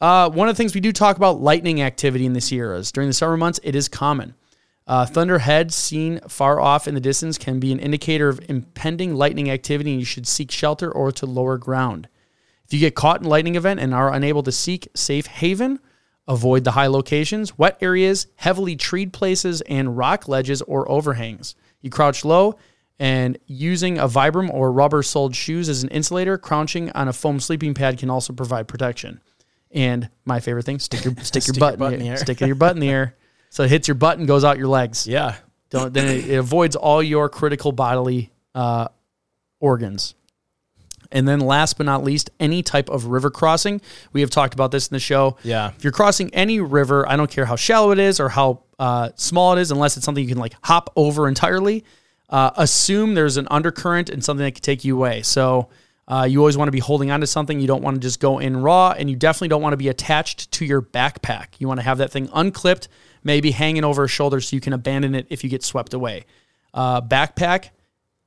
[0.00, 2.90] Uh, one of the things we do talk about lightning activity in the Sierras.
[2.90, 4.34] During the summer months, it is common.
[4.86, 9.50] Uh, thunderhead seen far off in the distance can be an indicator of impending lightning
[9.50, 12.08] activity, and you should seek shelter or to lower ground.
[12.64, 15.78] If you get caught in a lightning event and are unable to seek safe haven,
[16.26, 21.54] avoid the high locations, wet areas, heavily treed places, and rock ledges or overhangs.
[21.80, 22.56] You crouch low
[22.98, 27.40] And using a Vibram or rubber soled shoes as an insulator, crouching on a foam
[27.40, 29.20] sleeping pad can also provide protection.
[29.72, 32.16] And my favorite thing, stick your stick, your, butt, in the air.
[32.16, 33.16] Stick your butt in the air.
[33.52, 35.06] So it hits your butt and goes out your legs.
[35.06, 35.36] Yeah.
[35.68, 38.88] Don't then it, it avoids all your critical bodily uh,
[39.60, 40.14] organs.
[41.10, 43.82] And then last but not least, any type of river crossing.
[44.14, 45.36] We have talked about this in the show.
[45.42, 45.72] Yeah.
[45.76, 49.10] If you're crossing any river, I don't care how shallow it is or how uh,
[49.16, 51.84] small it is, unless it's something you can like hop over entirely,
[52.30, 55.20] uh, assume there's an undercurrent and something that could take you away.
[55.20, 55.68] So
[56.08, 57.60] uh, you always want to be holding on to something.
[57.60, 59.88] You don't want to just go in raw, and you definitely don't want to be
[59.88, 61.48] attached to your backpack.
[61.58, 62.88] You want to have that thing unclipped,
[63.24, 66.24] maybe hanging over a shoulder so you can abandon it if you get swept away.
[66.74, 67.70] Uh, backpack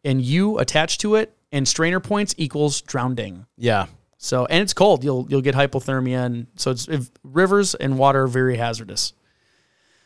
[0.03, 3.45] and you attached to it and strainer points equals drowning.
[3.57, 3.87] Yeah.
[4.17, 5.03] So and it's cold.
[5.03, 9.13] You'll you'll get hypothermia, and so it's if, rivers and water are very hazardous.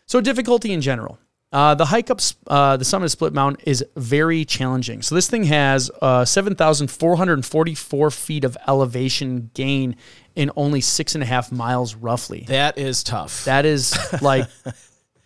[0.05, 1.19] So difficulty in general.
[1.51, 5.01] Uh, the hike up uh, the summit of Split Mountain is very challenging.
[5.01, 9.95] So this thing has uh, seven thousand four hundred forty-four feet of elevation gain
[10.35, 12.45] in only six and a half miles, roughly.
[12.47, 13.45] That is tough.
[13.45, 14.47] That is like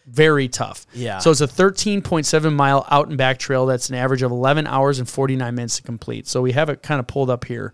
[0.05, 0.85] very tough.
[0.93, 1.19] Yeah.
[1.19, 4.99] So it's a 13.7 mile out and back trail that's an average of 11 hours
[4.99, 6.27] and 49 minutes to complete.
[6.27, 7.73] So we have it kind of pulled up here.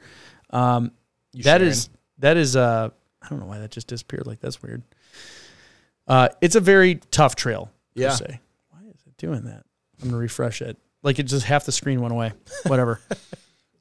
[0.52, 0.92] Um,
[1.44, 2.90] that is that is uh
[3.22, 4.84] I don't know why that just disappeared like that's weird.
[6.08, 7.70] Uh, it's a very tough trail.
[8.00, 8.12] Yeah.
[8.16, 8.40] se.
[8.70, 9.64] Why is it doing that?
[10.02, 10.78] I'm gonna refresh it.
[11.04, 12.34] Like it just half the screen went away.
[12.68, 13.00] Whatever.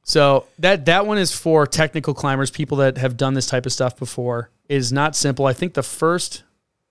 [0.02, 3.72] so that that one is for technical climbers, people that have done this type of
[3.72, 4.50] stuff before.
[4.68, 5.46] It is not simple.
[5.46, 6.42] I think the first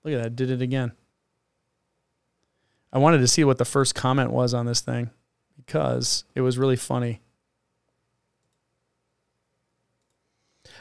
[0.04, 0.92] look at that, did it again.
[2.92, 5.10] I wanted to see what the first comment was on this thing
[5.58, 7.22] because it was really funny.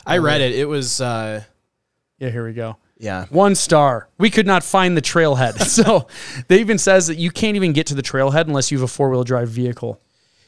[0.06, 0.54] I read it.
[0.54, 1.42] It was uh
[2.18, 2.76] Yeah, here we go.
[2.98, 3.26] Yeah.
[3.30, 4.08] One star.
[4.18, 5.60] We could not find the trailhead.
[5.66, 6.06] so
[6.48, 8.92] they even says that you can't even get to the trailhead unless you have a
[8.92, 10.00] four wheel drive vehicle.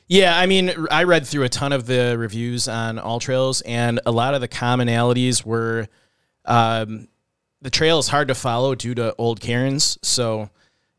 [0.07, 4.01] Yeah, I mean, I read through a ton of the reviews on All Trails, and
[4.07, 5.87] a lot of the commonalities were
[6.47, 7.09] um,
[7.61, 9.99] the trail is hard to follow due to old cairns.
[10.03, 10.49] So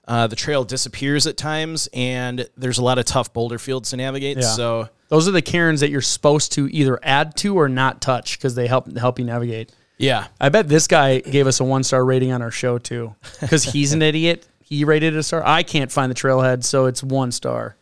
[0.07, 3.97] uh, the trail disappears at times, and there's a lot of tough boulder fields to
[3.97, 4.37] navigate.
[4.37, 4.43] Yeah.
[4.43, 8.37] So Those are the cairns that you're supposed to either add to or not touch
[8.37, 9.71] because they help help you navigate.
[9.99, 13.15] Yeah, I bet this guy gave us a one star rating on our show too
[13.41, 14.47] because he's an idiot.
[14.63, 15.43] He rated it a star.
[15.45, 17.75] I can't find the trailhead, so it's one star.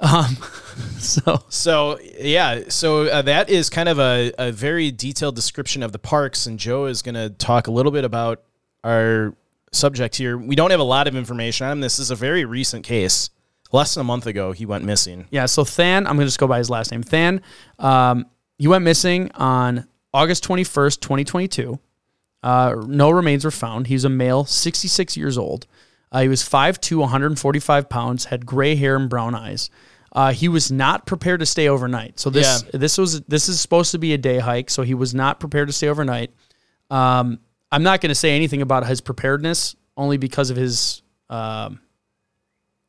[0.00, 0.36] Um,
[0.98, 5.92] so So yeah, so uh, that is kind of a, a very detailed description of
[5.92, 8.42] the parks, and Joe is going to talk a little bit about
[8.82, 9.34] our
[9.70, 10.36] subject here.
[10.36, 11.80] We don't have a lot of information on him.
[11.80, 13.30] This is a very recent case.
[13.70, 15.26] Less than a month ago, he went missing.
[15.30, 17.02] Yeah, so Than, I'm going to just go by his last name.
[17.02, 17.42] Than,
[17.78, 18.24] um,
[18.56, 21.78] he went missing on August 21st, 2022.
[22.42, 23.88] Uh, no remains were found.
[23.88, 25.66] He's a male, 66 years old.
[26.10, 29.70] Uh, he was 5'2", 145 pounds, had gray hair and brown eyes.
[30.12, 32.18] Uh, he was not prepared to stay overnight.
[32.18, 34.70] So this this was this is supposed to be a day hike.
[34.70, 36.32] So he was not prepared to stay overnight.
[36.90, 37.40] Um,
[37.70, 41.80] I'm not going to say anything about his preparedness, only because of his um,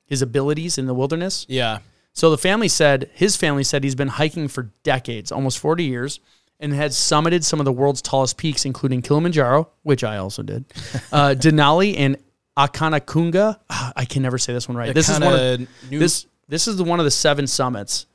[0.06, 1.46] his abilities in the wilderness.
[1.50, 1.80] Yeah.
[2.14, 6.20] So the family said his family said he's been hiking for decades, almost 40 years,
[6.60, 10.66] and had summited some of the world's tallest peaks, including Kilimanjaro, which I also did,
[11.12, 12.18] uh, Denali and
[12.58, 13.58] Akanakunga.
[13.70, 14.94] Ah, I can never say this one right.
[14.94, 16.26] This is one of new- this.
[16.48, 18.06] This is the one of the seven summits,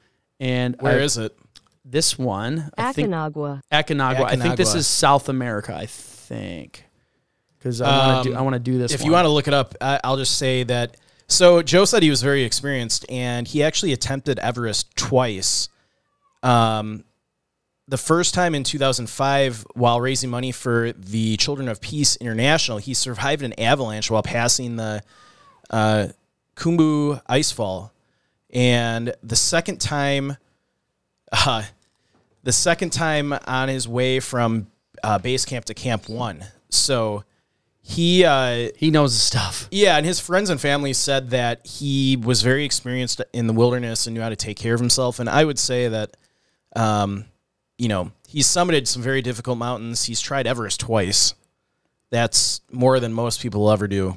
[0.40, 1.36] and Where I- is it?
[1.84, 2.70] this one?
[2.78, 3.60] I think Akanagua.
[3.70, 4.24] Akanagua.
[4.24, 4.76] I think this Aconcagua.
[4.76, 5.74] is South America.
[5.74, 6.84] I think
[7.58, 8.34] because I want to do.
[8.34, 8.92] Um, I want to do this.
[8.92, 9.06] If one.
[9.06, 10.96] you want to look it up, I, I'll just say that.
[11.28, 15.68] So Joe said he was very experienced, and he actually attempted Everest twice.
[16.42, 17.04] Um,
[17.86, 22.94] the first time in 2005, while raising money for the Children of Peace International, he
[22.94, 25.02] survived an avalanche while passing the
[25.70, 26.08] uh,
[26.56, 27.90] Khumbu Icefall.
[28.50, 30.36] And the second time,
[31.32, 31.64] uh,
[32.42, 34.68] the second time on his way from
[35.02, 36.44] uh, base camp to Camp One.
[36.70, 37.24] So
[37.82, 39.68] he, uh, he knows the stuff.
[39.70, 44.06] yeah, and his friends and family said that he was very experienced in the wilderness
[44.06, 45.18] and knew how to take care of himself.
[45.18, 46.16] And I would say that,
[46.74, 47.26] um,
[47.78, 50.04] you know, he's summited some very difficult mountains.
[50.04, 51.34] He's tried Everest twice.
[52.10, 54.16] That's more than most people will ever do,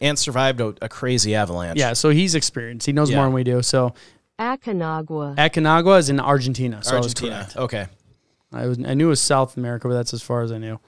[0.00, 1.78] and survived a, a crazy avalanche.
[1.78, 2.86] Yeah, so he's experienced.
[2.86, 3.16] He knows Yeah.
[3.16, 3.62] more than we do.
[3.62, 3.94] So
[4.38, 5.36] Akanagua.
[5.36, 6.82] Akanagua is in Argentina.
[6.82, 7.34] So I was Argentina.
[7.36, 7.56] correct.
[7.56, 7.86] Okay.
[8.52, 10.78] I was I knew it was South America, but that's as far as I knew.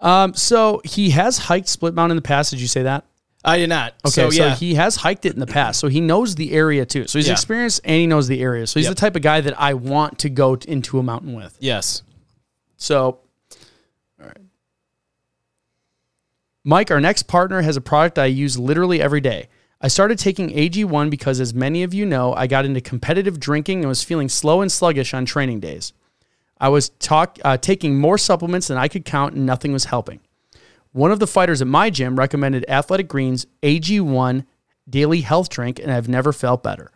[0.00, 2.50] Um, so he has hiked Split Mountain in the past.
[2.50, 3.04] Did you say that?
[3.44, 3.92] I did not.
[4.06, 6.86] Okay, so, so, he has hiked it in the past, so he knows the area
[6.86, 7.06] too.
[7.06, 7.32] So he's Yeah.
[7.34, 8.66] experienced and he knows the area.
[8.66, 8.96] So he's Yep.
[8.96, 11.56] the type of guy that I want to go t- into a mountain with.
[11.60, 12.02] yes.
[12.76, 13.18] So,
[14.20, 14.38] all right.
[16.64, 19.48] Mike, our next partner has a product I use literally every day.
[19.80, 23.80] I started taking AG1 because, as many of you know, I got into competitive drinking
[23.80, 25.92] and was feeling slow and sluggish on training days.
[26.58, 30.20] I was talk, uh, taking more supplements than I could count, and nothing was helping.
[30.94, 34.46] One of the fighters at my gym recommended Athletic Greens AG1
[34.88, 36.92] daily health drink, and I've never felt better.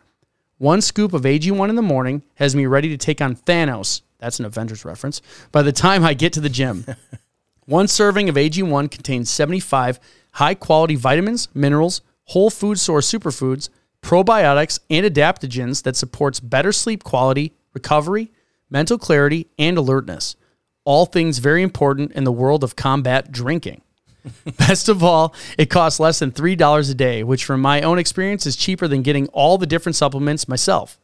[0.57, 4.03] One scoop of AG1 in the morning has me ready to take on Thanos.
[4.19, 5.21] That's an Avengers reference.
[5.51, 6.85] By the time I get to the gym,
[7.65, 9.99] one serving of AG1 contains 75
[10.31, 13.67] high quality vitamins, minerals, whole food source superfoods,
[14.01, 18.31] probiotics, and adaptogens that supports better sleep quality, recovery,
[18.69, 20.37] mental clarity, and alertness.
[20.85, 23.81] All things very important in the world of combat drinking.
[24.57, 28.45] Best of all, it costs less than $3 a day, which from my own experience
[28.45, 30.99] is cheaper than getting all the different supplements myself.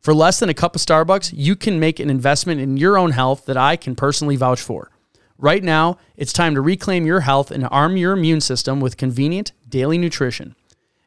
[0.00, 3.10] For less than a cup of Starbucks, you can make an investment in your own
[3.10, 4.90] health that I can personally vouch for.
[5.38, 9.52] Right now, it's time to reclaim your health and arm your immune system with convenient
[9.68, 10.54] daily nutrition.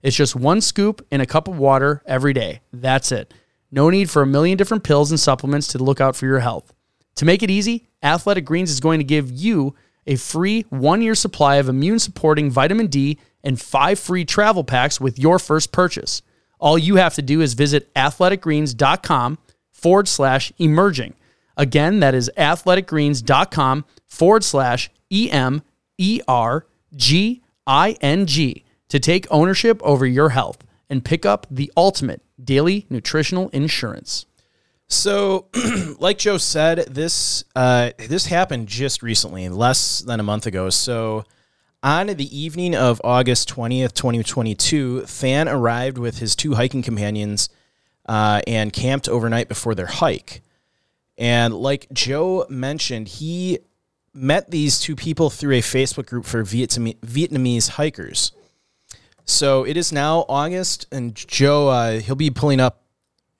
[0.01, 2.61] It's just one scoop in a cup of water every day.
[2.73, 3.33] That's it.
[3.71, 6.73] No need for a million different pills and supplements to look out for your health.
[7.15, 9.75] To make it easy, Athletic Greens is going to give you
[10.07, 14.99] a free one year supply of immune supporting vitamin D and five free travel packs
[14.99, 16.21] with your first purchase.
[16.59, 19.37] All you have to do is visit athleticgreens.com
[19.71, 21.15] forward slash emerging.
[21.57, 25.63] Again, that is athleticgreens.com forward slash E M
[25.97, 31.47] E R G I N G to take ownership over your health and pick up
[31.49, 34.25] the ultimate daily nutritional insurance.
[34.91, 35.47] So,
[35.99, 40.69] like Joe said, this uh, this happened just recently, less than a month ago.
[40.69, 41.23] So,
[41.81, 46.81] on the evening of August twentieth, twenty twenty two, Than arrived with his two hiking
[46.81, 47.47] companions
[48.05, 50.41] uh, and camped overnight before their hike.
[51.17, 53.59] And like Joe mentioned, he
[54.13, 58.33] met these two people through a Facebook group for Vietnam- Vietnamese hikers.
[59.23, 62.81] So it is now August, and Joe, uh, he'll be pulling up.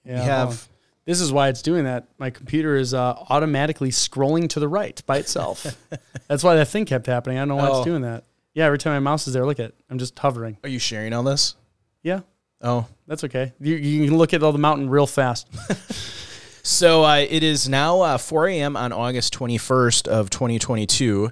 [0.06, 0.70] Yeah, we have.
[1.06, 2.08] This is why it's doing that.
[2.20, 5.66] My computer is uh, automatically scrolling to the right by itself.
[6.28, 7.38] That's why that thing kept happening.
[7.38, 7.78] I don't know why Oh.
[7.78, 8.26] it's doing that.
[8.54, 9.76] Yeah, every time my mouse is there, look at it.
[9.90, 10.58] I'm just hovering.
[10.64, 11.56] Are you sharing all this?
[12.04, 12.22] Yeah,
[12.64, 13.54] Oh, that's okay.
[13.60, 15.48] You, you can look at all the mountain real fast.
[16.64, 18.78] So uh, it is now uh, 4 a.m.
[18.78, 21.32] on August 21st of 2022,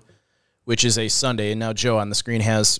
[0.65, 1.51] which is a Sunday.
[1.51, 2.79] And now Joe on the screen has,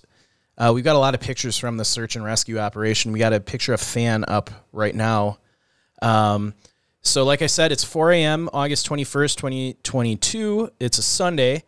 [0.57, 3.11] uh, we've got a lot of pictures from the search and rescue operation.
[3.11, 5.37] We got a picture of Fan up right now.
[6.01, 6.55] Um,
[7.01, 8.49] so like I said, it's 4 a.m.
[8.53, 10.69] August 21st, 2022.
[10.79, 11.63] It's a Sunday.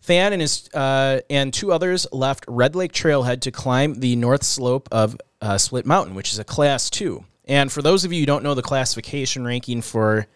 [0.00, 4.42] Fan and his uh, and two others left Red Lake Trailhead to climb the north
[4.42, 7.24] slope of uh, Split Mountain, which is a class two.
[7.46, 10.26] And for those of you who don't know the classification ranking for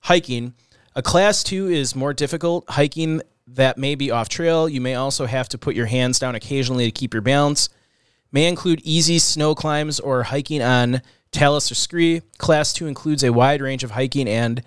[0.00, 0.54] hiking,
[0.96, 4.68] a class two is more difficult hiking that may be off trail.
[4.68, 7.68] You may also have to put your hands down occasionally to keep your balance.
[8.30, 12.22] May include easy snow climbs or hiking on talus or scree.
[12.38, 14.62] Class two includes a wide range of hiking and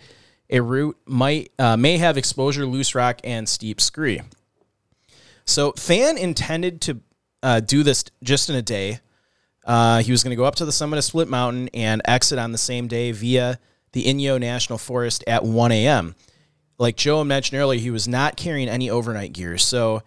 [0.49, 4.21] a route might uh, may have exposure, loose rock, and steep scree.
[5.45, 6.99] So Fan intended to
[7.41, 8.99] uh, do this just in a day.
[9.65, 12.38] Uh, he was going to go up to the summit of Split Mountain and exit
[12.38, 13.60] on the same day via
[13.93, 16.15] the Inyo National Forest at 1 a.m.
[16.78, 19.58] Like Joe mentioned earlier, he was not carrying any overnight gear.
[19.58, 20.04] So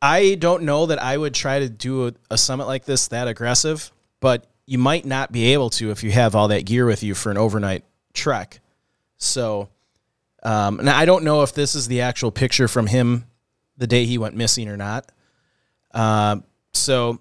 [0.00, 3.28] I don't know that I would try to do a, a summit like this that
[3.28, 7.02] aggressive, but you might not be able to if you have all that gear with
[7.02, 8.60] you for an overnight trek.
[9.16, 9.70] So,
[10.42, 13.24] um, and I don't know if this is the actual picture from him
[13.78, 15.10] the day he went missing or not.
[15.94, 16.40] Uh,
[16.74, 17.18] so,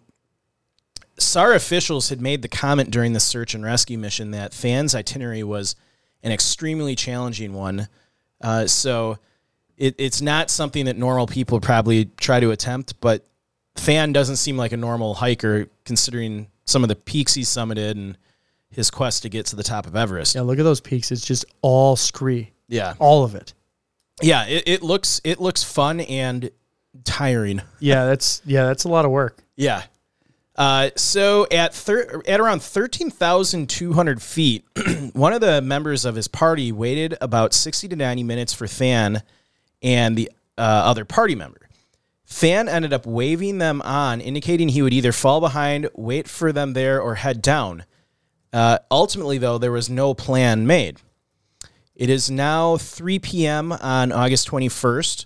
[1.18, 5.44] SAR officials had made the comment during the search and rescue mission that Fan's itinerary
[5.44, 5.78] was
[6.24, 7.88] an extremely challenging one.
[8.42, 9.20] Uh, so,
[9.78, 13.26] it, it's not something that normal people probably try to attempt, but
[13.78, 18.18] Fan doesn't seem like a normal hiker considering some of the peaks he summited and
[18.70, 20.36] his quest to get to the top of Everest.
[20.36, 21.12] yeah, look at those peaks.
[21.12, 22.94] It's just all scree, Yeah.
[23.00, 23.54] all of it.
[24.22, 26.52] Yeah, it, it looks it looks fun and
[27.04, 27.62] tiring.
[27.80, 29.38] Yeah, that's yeah, that's a lot of work.
[29.56, 29.84] Yeah.
[30.56, 34.66] Uh, so at thir- at around thirteen thousand two hundred feet,
[35.14, 39.22] one of the members of his party waited about sixty to ninety minutes for Than
[39.84, 41.67] and the uh, other party member.
[42.40, 46.73] Than ended up waving them on, indicating he would either fall behind, wait for them
[46.73, 47.86] there, or head down.
[48.52, 50.98] Uh, ultimately, though, there was no plan made.
[51.96, 53.71] It is now 3 p.m.
[53.71, 55.25] on August 21st.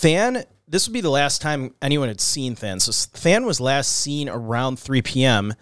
[0.00, 2.80] Than, this would be the last time anyone had seen Than.
[2.80, 5.54] So Than was last seen around 3 p.m.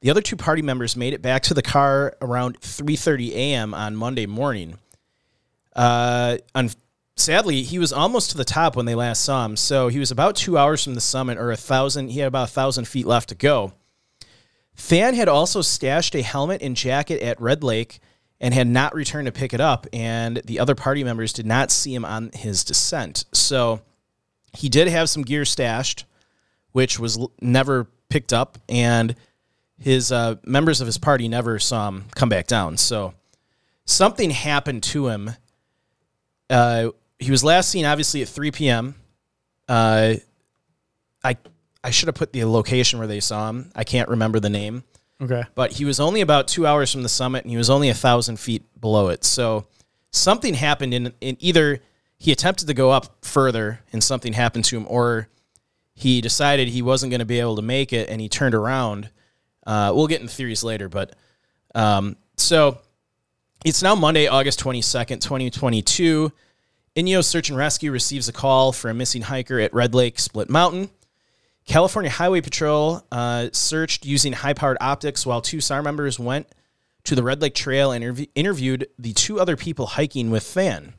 [0.00, 3.74] The other two party members made it back to the car around 3:30 a.m.
[3.74, 4.78] on Monday morning.
[5.74, 6.70] Uh, un-
[7.16, 9.56] sadly, he was almost to the top when they last saw him.
[9.56, 12.08] So he was about two hours from the summit, or a thousand.
[12.08, 13.72] He had about a thousand feet left to go.
[14.74, 17.98] Fan had also stashed a helmet and jacket at Red Lake
[18.40, 21.70] and had not returned to pick it up, and the other party members did not
[21.70, 23.24] see him on his descent.
[23.32, 23.80] So
[24.52, 26.04] he did have some gear stashed,
[26.72, 29.14] which was never picked up, and
[29.78, 32.76] his uh, members of his party never saw him come back down.
[32.76, 33.14] So
[33.86, 35.30] something happened to him.
[36.50, 38.94] Uh, he was last seen obviously at 3 p.m.
[39.68, 40.14] Uh,
[41.24, 41.36] I
[41.82, 43.70] I should have put the location where they saw him.
[43.74, 44.82] I can't remember the name,
[45.22, 45.44] Okay.
[45.54, 47.94] but he was only about two hours from the summit, and he was only a
[47.94, 49.24] thousand feet below it.
[49.24, 49.66] So
[50.10, 51.80] something happened in in either
[52.18, 55.28] he attempted to go up further and something happened to him, or
[55.94, 59.08] he decided he wasn't going to be able to make it and he turned around.
[59.66, 61.14] Uh, we'll get into theories later, but
[61.74, 62.78] um, so
[63.64, 66.30] it's now Monday, August 22nd, 2022.
[66.96, 70.48] Inyo Search and Rescue receives a call for a missing hiker at Red Lake Split
[70.48, 70.88] Mountain.
[71.66, 76.46] California Highway Patrol uh, searched using high powered optics while two SAR members went
[77.04, 80.94] to the Red Lake Trail and interv- interviewed the two other people hiking with Fan.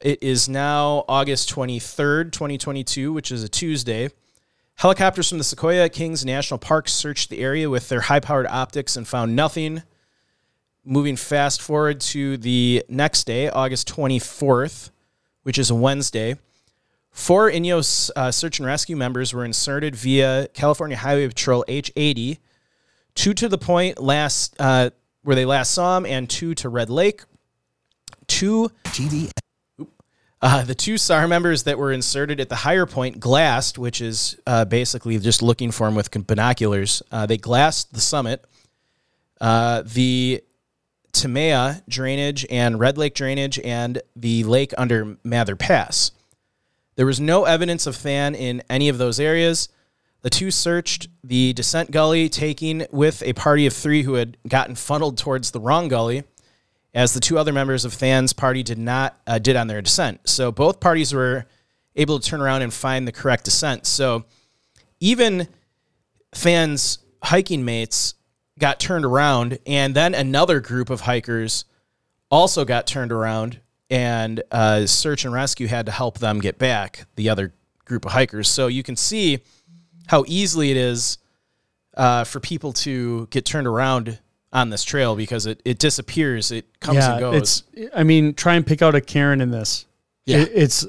[0.00, 4.10] It is now August 23rd, 2022, which is a Tuesday.
[4.76, 8.96] Helicopters from the Sequoia Kings National Park searched the area with their high powered optics
[8.96, 9.82] and found nothing.
[10.90, 14.90] Moving fast forward to the next day, August 24th,
[15.42, 16.36] which is a Wednesday.
[17.10, 22.38] Four Inyo uh, search and rescue members were inserted via California Highway Patrol H80,
[23.14, 24.88] two to the point last uh,
[25.24, 27.20] where they last saw him, and two to Red Lake.
[28.26, 28.70] Two
[30.40, 34.38] uh, the two SAR members that were inserted at the higher point glassed, which is
[34.46, 37.02] uh, basically just looking for him with binoculars.
[37.12, 38.42] Uh, they glassed the summit.
[39.38, 40.42] Uh, the
[41.18, 46.12] Tinemaha drainage and Red Lake drainage and the lake under Mather Pass.
[46.96, 49.68] There was no evidence of Fan in any of those areas.
[50.22, 54.74] The two searched the descent gully, taking with a party of three who had gotten
[54.74, 56.24] funneled towards the wrong gully,
[56.94, 60.28] as the two other members of Fan's party did not uh, did on their descent.
[60.28, 61.46] So both parties were
[61.94, 63.86] able to turn around and find the correct descent.
[63.86, 64.24] So
[64.98, 65.48] even
[66.34, 68.14] Fan's hiking mates
[68.58, 71.64] got turned around, and then another group of hikers
[72.30, 77.06] also got turned around, and uh, search and rescue had to help them get back
[77.16, 77.54] the other
[77.84, 78.48] group of hikers.
[78.48, 79.40] So you can see
[80.08, 81.18] how easily it is
[81.96, 84.18] uh, for people to get turned around
[84.52, 87.64] on this trail because it, it disappears, it comes and goes.
[87.74, 87.90] It's.
[87.94, 89.86] I mean, try and pick out a cairn in this.
[90.24, 90.38] Yeah.
[90.38, 90.86] It, it's.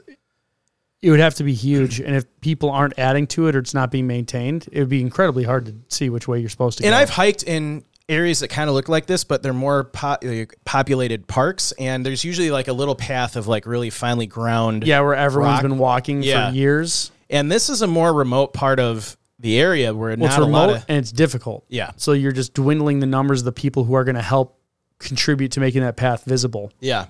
[1.02, 3.74] It would have to be huge, and if people aren't adding to it or it's
[3.74, 6.84] not being maintained, it would be incredibly hard to see which way you're supposed to
[6.84, 6.88] go.
[6.90, 6.98] and go.
[6.98, 10.18] I've hiked in areas that kind of look like this, but they're more po-
[10.66, 14.86] populated parks, and there's usually like a little path of like really finely ground.
[14.86, 15.62] yeah, where everyone's rock.
[15.62, 16.50] been walking Yeah.
[16.50, 17.12] for years.
[17.30, 20.42] And this is a more remote part of the area where Well, not it's a
[20.42, 21.64] lot remote of and it's difficult.
[21.70, 24.60] yeah, So you're just dwindling the numbers of the people who are going to help
[24.98, 26.74] contribute to making that path visible.
[26.82, 27.06] yeah.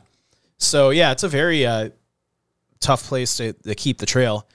[0.60, 1.90] So yeah, it's a very uh,
[2.80, 4.48] tough place to, to keep the trail.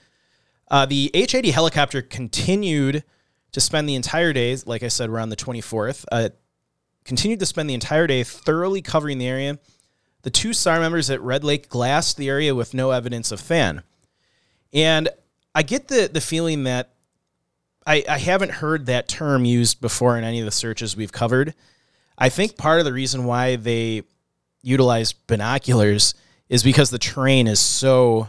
[0.69, 3.03] Uh, the H-80 helicopter continued
[3.51, 6.29] to spend the entire day, like I said, on the 24th, uh,
[7.03, 9.59] continued to spend the entire day thoroughly covering the area.
[10.23, 13.83] The two SAR members at Red Lake glassed the area with no evidence of fan.
[14.73, 15.09] And
[15.53, 16.95] I get the, the feeling that
[17.85, 21.53] I, I haven't heard that term used before in any of the searches we've covered.
[22.17, 24.03] I think part of the reason why they
[24.63, 26.15] utilize binoculars
[26.49, 28.27] is because the terrain is so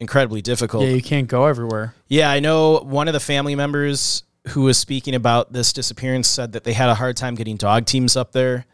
[0.00, 0.84] incredibly difficult.
[0.84, 1.94] Yeah, you can't go everywhere.
[2.08, 6.52] Yeah, I know one of the family members who was speaking about this disappearance said
[6.52, 8.66] that they had a hard time getting dog teams up there.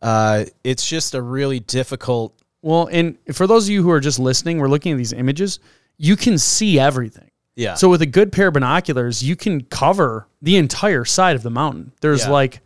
[0.00, 2.34] Uh, it's just a really difficult.
[2.62, 5.58] Well, and for those of you who are just listening, we're looking at these images.
[5.98, 7.30] You can see everything.
[7.54, 7.74] Yeah.
[7.74, 11.50] So with a good pair of binoculars, you can cover the entire side of the
[11.50, 11.92] mountain.
[12.00, 12.30] There's Yeah.
[12.30, 12.61] like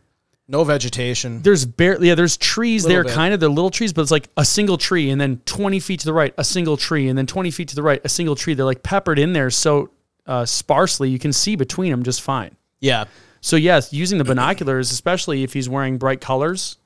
[0.49, 1.42] no vegetation.
[1.42, 3.12] there's barely yeah, there's trees there, bit.
[3.12, 6.01] kind of they're little trees, but it's like a single tree, and then 20 feet
[6.01, 8.36] to the right, a single tree, and then 20 feet to the right, a single
[8.36, 8.55] tree.
[8.55, 9.90] They're like peppered in there so
[10.26, 12.57] uh, sparsely, you can see between them just fine.
[12.80, 13.05] Yeah.
[13.40, 16.78] So yes, using the binoculars, especially if he's wearing bright colors,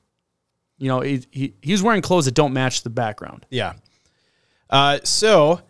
[0.77, 3.45] you know, he, he he's wearing clothes that don't match the background.
[3.49, 3.73] Yeah.
[4.69, 5.61] Uh, so,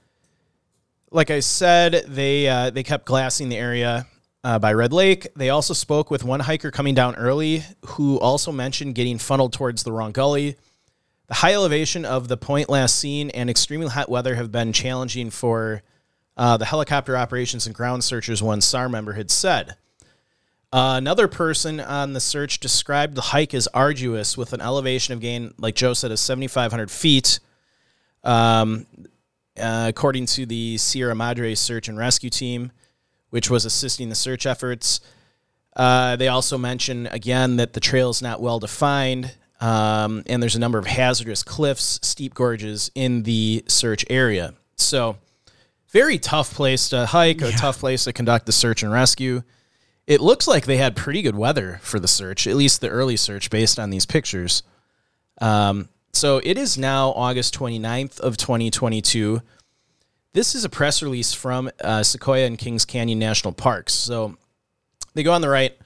[1.11, 4.05] like I said, they uh, they kept glassing the area
[4.43, 5.27] uh, by Red Lake.
[5.35, 9.83] They also spoke with one hiker coming down early, who also mentioned getting funneled towards
[9.83, 10.55] the wrong gully.
[11.27, 15.29] The high elevation of the point last seen and extremely hot weather have been challenging
[15.29, 15.81] for
[16.35, 18.41] uh, the helicopter operations and ground searchers.
[18.43, 19.75] One SAR member had said.
[20.73, 25.19] Uh, another person on the search described the hike as arduous with an elevation of
[25.19, 27.39] gain, like Joe said, of 7,500 feet.
[28.23, 28.85] Um,
[29.59, 32.71] uh, according to the Sierra Madre search and rescue team,
[33.31, 35.01] which was assisting the search efforts,
[35.73, 40.55] Uh, they also mention again that the trail is not well defined, um, and there's
[40.57, 44.53] a number of hazardous cliffs, steep gorges in the search area.
[44.75, 45.15] So,
[45.93, 49.43] very tough place to hike, a tough place to conduct the search and rescue.
[50.07, 53.15] It looks like they had pretty good weather for the search, at least the early
[53.15, 54.63] search, based on these pictures.
[55.39, 59.41] Um, so it is now August 29th of 2022.
[60.33, 63.93] This is a press release from uh, Sequoia and Kings Canyon National Parks.
[63.93, 64.37] So
[65.13, 65.77] they go on the right.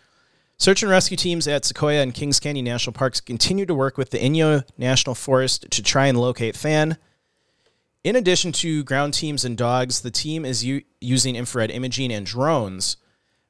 [0.58, 4.12] Search and rescue teams at Sequoia and Kings Canyon National Parks continue to work with
[4.12, 6.98] the Inyo National Forest to try and locate Fan.
[8.04, 12.24] In addition to ground teams and dogs, the team is u- using infrared imaging and
[12.24, 12.98] drones.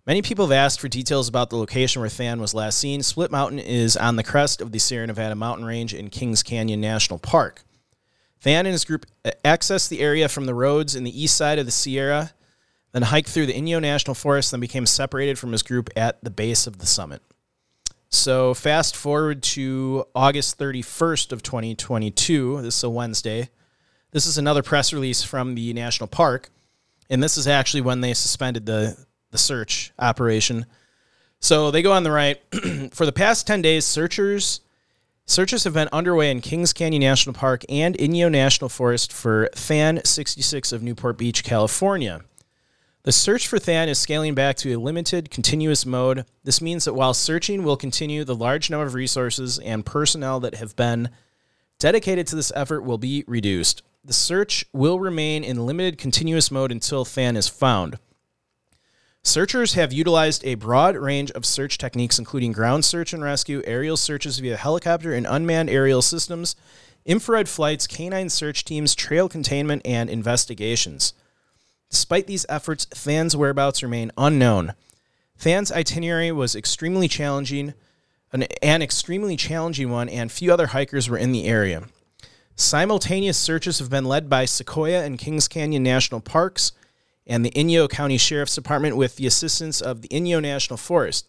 [0.08, 3.04] Many people have asked for details about the location where Fan was last seen.
[3.04, 6.80] Split Mountain is on the crest of the Sierra Nevada mountain range in Kings Canyon
[6.80, 7.64] National Park.
[8.46, 11.58] Than and his group uh, accessed the area from the roads in the east side
[11.58, 12.32] of the Sierra,
[12.92, 16.30] then hiked through the Inyo National Forest, then became separated from his group at the
[16.30, 17.24] base of the summit.
[18.10, 22.62] So fast forward to August 31st of 2022.
[22.62, 23.50] This is a Wednesday.
[24.12, 26.52] This is another press release from the national park,
[27.10, 28.96] and this is actually when they suspended the
[29.32, 30.68] the search operation.
[31.40, 32.40] So they go on the right.
[32.94, 34.62] For the past 10 days, searchers
[35.26, 40.02] searches have been underway in Kings Canyon National Park and Inyo National Forest for Than
[40.04, 42.22] 66 of Newport Beach, California.
[43.04, 46.26] The search for Than is scaling back to a limited, continuous mode.
[46.44, 50.56] This means that while searching will continue, the large number of resources and personnel that
[50.56, 51.10] have been
[51.78, 53.84] dedicated to this effort will be reduced.
[54.04, 58.00] The search will remain in limited, continuous mode until Than is found.
[59.26, 63.98] Searchers have utilized a broad range of search techniques, including ground search and rescue, aerial
[63.98, 66.56] searches via helicopter and unmanned aerial systems,
[67.06, 71.16] infrared flights, canine search teams, trail containment, and investigations.
[71.90, 74.76] Despite these efforts, Than's whereabouts remain unknown.
[75.40, 77.74] Than's itinerary was extremely challenging,
[78.32, 81.86] an, an extremely challenging one, and few other hikers were in the area.
[82.56, 86.74] Simultaneous searches have been led by Sequoia and Kings Canyon National Parks
[87.28, 91.28] and the Inyo County Sheriff's Department with the assistance of the Inyo National Forest,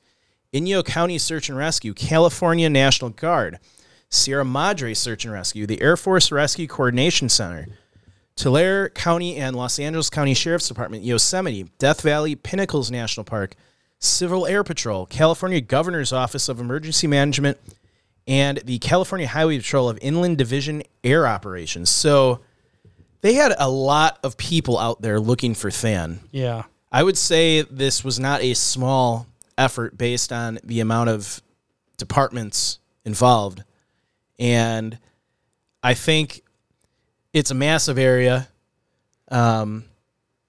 [0.53, 3.59] Inyo County Search and Rescue, California National Guard,
[4.09, 7.67] Sierra Madre Search and Rescue, the Air Force Rescue Coordination Center,
[8.37, 13.55] Tulare County and Los Angeles County Sheriff's Department, Yosemite, Death Valley Pinnacles National Park,
[13.99, 17.59] Civil Air Patrol, California Governor's Office of Emergency Management,
[18.27, 21.89] and the California Highway Patrol of Inland Division Air Operations.
[21.91, 22.41] So
[23.21, 26.21] they had a lot of people out there looking for Than.
[26.31, 26.65] Yeah.
[26.93, 29.27] I would say this was not a small
[29.59, 31.43] effort based on the amount of
[31.97, 33.65] departments involved.
[34.39, 34.99] And
[35.83, 36.43] I think
[37.33, 38.49] it's a massive area.
[39.31, 39.85] Um,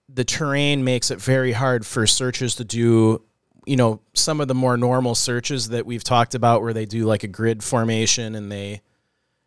[0.09, 3.21] the terrain makes it very hard for searchers to do,
[3.65, 7.05] you know, some of the more normal searches that we've talked about where they do
[7.05, 8.81] like a grid formation and they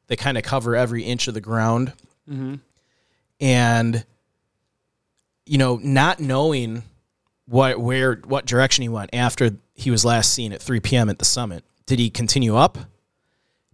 [0.08, 1.92] they kind of cover every inch of the ground.
[3.40, 4.04] And
[5.46, 6.82] you know, not knowing
[7.46, 11.08] what where what direction he went after he was last seen at 3 p.m.
[11.08, 11.64] at the summit.
[11.86, 12.78] Did he continue up?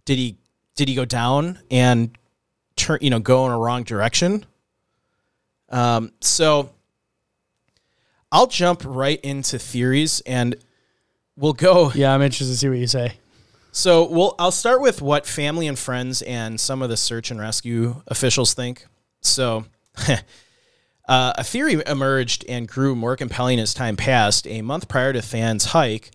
[0.05, 0.37] Did he
[0.75, 2.17] did he go down and
[2.75, 4.45] turn you know go in a wrong direction?
[5.69, 6.71] Um, so
[8.31, 10.55] I'll jump right into theories and
[11.35, 13.13] we'll go Yeah, I'm interested to see what you say.
[13.71, 17.39] so we'll I'll start with what family and friends and some of the search and
[17.39, 18.85] rescue officials think.
[19.27, 19.65] So
[21.07, 24.47] uh, a theory emerged and grew more compelling as time passed.
[24.47, 26.11] A month prior to Than's hike,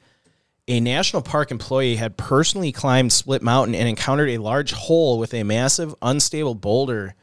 [0.68, 5.34] a national park employee had personally climbed Split Mountain and encountered a large hole with
[5.34, 7.14] a massive, unstable boulder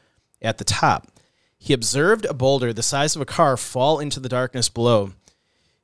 [0.42, 1.08] at the top.
[1.58, 5.12] He observed a boulder the size of a car fall into the darkness below.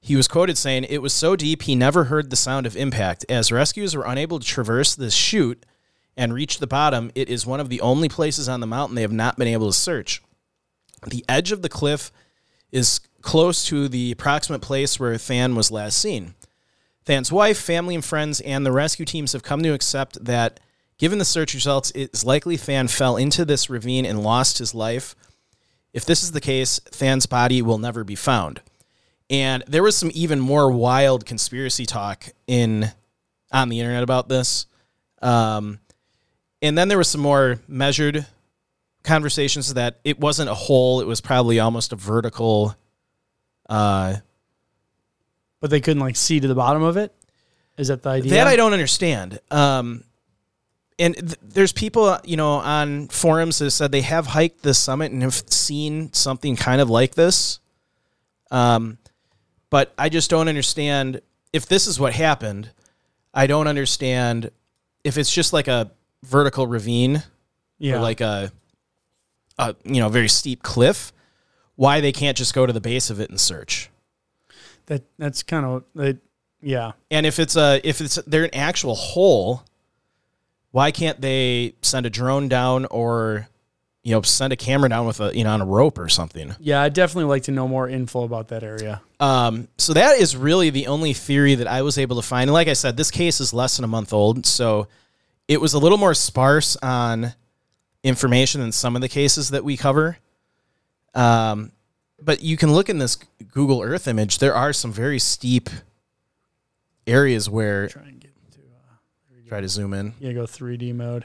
[0.01, 3.25] He was quoted saying, It was so deep he never heard the sound of impact.
[3.29, 5.67] As rescuers were unable to traverse this chute
[6.17, 9.03] and reach the bottom, it is one of the only places on the mountain they
[9.03, 10.23] have not been able to search.
[11.07, 12.11] The edge of the cliff
[12.73, 16.35] is close to the approximate place where Than was last seen.
[17.05, 20.59] Than's wife, family, and friends, and the rescue teams have come to accept that,
[20.99, 24.75] given the search results, it is likely Than fell into this ravine and lost his
[24.75, 25.15] life.
[25.93, 28.61] If this is the case, Than's body will never be found.
[29.29, 32.93] And there was some even more wild conspiracy talk in
[33.53, 34.67] on the internet about this.
[35.23, 35.81] Um,
[36.67, 38.27] and then there was some more measured
[39.03, 42.75] conversations that it wasn't a hole; it was probably almost a vertical.
[43.69, 44.17] Uh,
[45.61, 47.13] But they couldn't like see to the bottom of it.
[47.79, 48.33] Is that the idea?
[48.33, 49.39] That I don't understand.
[49.51, 50.05] Um,
[50.99, 55.13] and th- there's people, you know, on forums that said they have hiked the summit
[55.13, 57.61] and have seen something kind of like this.
[58.51, 58.99] Um,
[59.69, 61.21] but I just don't understand.
[61.53, 62.71] if this is what happened,
[63.35, 64.51] I don't understand
[65.05, 65.91] if it's just like a
[66.27, 67.23] vertical ravine
[67.79, 67.97] Yeah.
[67.97, 68.53] or like a,
[69.59, 71.13] a you know very steep cliff,
[71.77, 73.91] why they can't just go to the base of it and search.
[74.87, 76.19] that that's kind of that
[76.63, 76.93] yeah.
[77.11, 79.63] And if it's a if it's they're an actual hole,
[80.73, 83.49] why can't they send a drone down or
[84.03, 86.55] you know send a camera down with a you know on a rope or something?
[86.59, 89.01] Yeah, I'd definitely like to know more info about that area.
[89.21, 92.45] Um, so that is really the only theory that I was able to find.
[92.49, 94.89] And like I said, this case is less than a month old, so
[95.49, 97.35] it was a little more sparse on
[98.03, 100.19] information than some of the cases that we cover.
[101.15, 101.73] Um,
[102.21, 103.17] but you can look in this
[103.53, 104.39] Google Earth image.
[104.39, 105.69] There are some very steep
[107.07, 110.15] areas where Try and get to try to zoom in.
[110.19, 111.25] yeah, go 3D mode.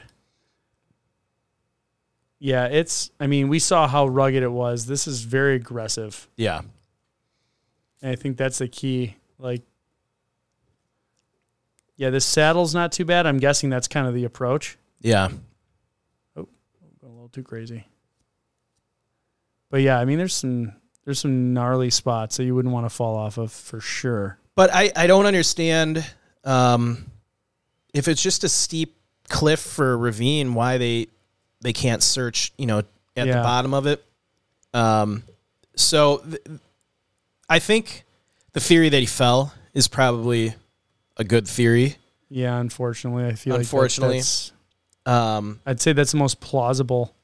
[2.38, 4.86] Yeah, it's I mean, we saw how rugged it was.
[4.86, 6.28] This is very aggressive.
[6.36, 6.62] Yeah,
[8.00, 9.16] And I think that's the key.
[9.38, 9.62] Like
[11.96, 13.26] Yeah, this saddle's not too bad.
[13.26, 14.76] I'm guessing that's kind of the approach.
[15.00, 15.28] yeah,
[16.36, 16.48] Oh,
[17.00, 17.86] Going a little too crazy.
[19.70, 20.72] But yeah, I mean there's some
[21.04, 24.38] there's some gnarly spots that you wouldn't want to fall off of for sure.
[24.54, 26.04] but I I don't understand
[26.44, 27.10] um,
[27.94, 28.96] if it's just a steep
[29.28, 31.06] cliff for a ravine, why they
[31.60, 32.78] they can't search, you know,
[33.16, 34.04] at the bottom of it.
[34.74, 35.22] Um,
[35.76, 36.40] so th-
[37.48, 38.04] I think
[38.52, 40.54] the theory that he fell is probably
[41.16, 41.96] a good theory.
[42.28, 44.18] Yeah, unfortunately, I feel Unfortunately.
[44.18, 44.24] like
[45.04, 47.14] that- Um, I'd say that's the most plausible.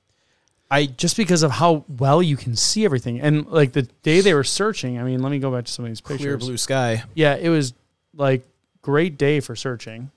[0.70, 3.20] I just because of how well you can see everything.
[3.20, 5.84] And like the day they were searching, I mean, let me go back to some
[5.86, 6.18] of these pictures.
[6.18, 7.04] clear blue sky.
[7.14, 7.72] Yeah, it was
[8.14, 8.42] like
[8.82, 10.10] great day for searching.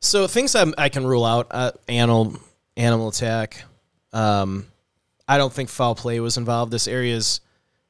[0.00, 2.36] So things I'm, I can rule out: uh, animal
[2.76, 3.62] animal attack.
[4.12, 4.66] Um,
[5.28, 6.72] I don't think foul play was involved.
[6.72, 7.40] This area is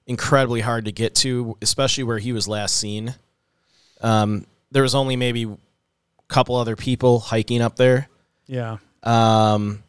[0.07, 3.15] incredibly hard to get to, especially where he was last seen.
[4.03, 5.57] Um, there was only maybe a
[6.29, 8.09] couple other people hiking up there.
[8.47, 8.77] Yeah.
[9.03, 9.83] Um,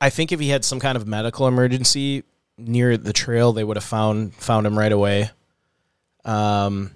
[0.00, 2.22] I think if he had some kind of medical emergency
[2.56, 5.30] near the trail, they would have found found him right away.
[6.24, 6.92] Um,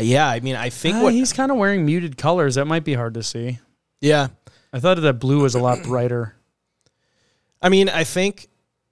[0.00, 2.54] yeah, I mean, I think Uh, what he's kind of wearing muted colors.
[2.54, 3.58] That might be hard to see.
[4.00, 4.28] yeah.
[4.72, 6.36] I thought that blue was a lot brighter.
[7.60, 8.48] I mean, I think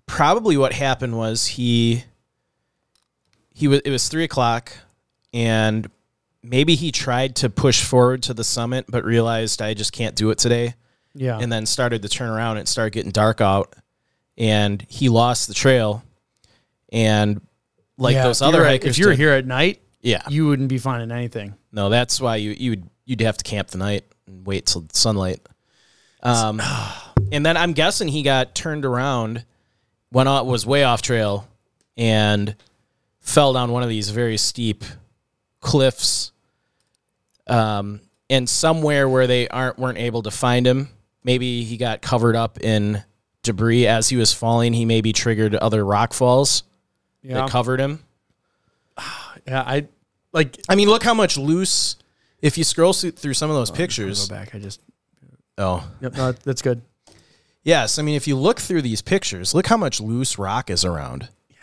[0.06, 2.02] probably what happened was he
[3.54, 4.72] he was it was three o'clock,
[5.32, 5.88] and
[6.42, 10.30] maybe he tried to push forward to the summit, but realized I just can't do
[10.30, 10.74] it today,
[11.14, 11.38] Yeah.
[11.38, 12.58] and then started to turn around.
[12.58, 13.74] And it started getting dark out,
[14.36, 16.02] and he lost the trail,
[16.92, 17.40] and
[17.96, 20.78] like Yeah, those other hikers, If you're did- here at night, yeah, you wouldn't be
[20.78, 21.54] finding anything.
[21.72, 24.86] no, that's why you you would you'd have to camp the night and wait till
[24.92, 25.40] sunlight.
[26.22, 26.60] Um,
[27.32, 29.44] and then I'm guessing he got turned around,
[30.12, 31.48] went out was way off trail,
[31.96, 32.54] and
[33.20, 34.84] fell down one of these very steep
[35.60, 36.32] cliffs.
[37.46, 38.00] Um,
[38.30, 40.88] and somewhere where they aren't weren't able to find him,
[41.24, 43.02] maybe he got covered up in
[43.42, 44.72] debris as he was falling.
[44.74, 46.62] He maybe triggered other rock falls
[47.22, 47.34] Yeah.
[47.36, 48.04] that covered him.
[49.46, 49.62] yeah.
[49.66, 49.86] I
[50.32, 50.58] like.
[50.68, 51.96] I mean, look how much loose.
[52.42, 54.54] If you scroll through some of those Go pictures, back.
[54.54, 54.80] I just.
[55.56, 56.14] oh Yep.
[56.14, 56.82] No, that's good.
[57.64, 57.98] yes.
[57.98, 61.30] I mean, if you look through these pictures, look how much loose rock is around.
[61.48, 61.56] Yeah.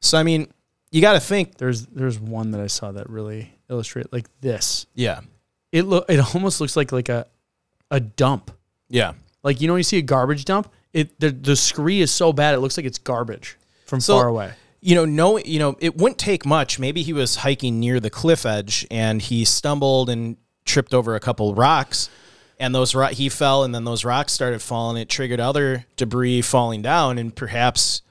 [0.00, 0.52] So I mean,
[0.92, 1.56] you got to think.
[1.58, 4.86] There's there's one that I saw that really illustrate like this.
[4.94, 5.20] Yeah.
[5.72, 7.26] It look it almost looks like like a
[7.90, 8.52] a dump.
[8.88, 9.14] Yeah.
[9.42, 10.70] Like you know, when you see a garbage dump.
[10.92, 14.28] It the the scree is so bad it looks like it's garbage from So- far
[14.28, 14.52] away.
[14.84, 16.80] You know, no, you know, it wouldn't take much.
[16.80, 21.20] Maybe he was hiking near the cliff edge and he stumbled and tripped over a
[21.20, 22.10] couple rocks,
[22.58, 25.00] and those ro- he fell, and then those rocks started falling.
[25.00, 28.02] It triggered other debris falling down, and perhaps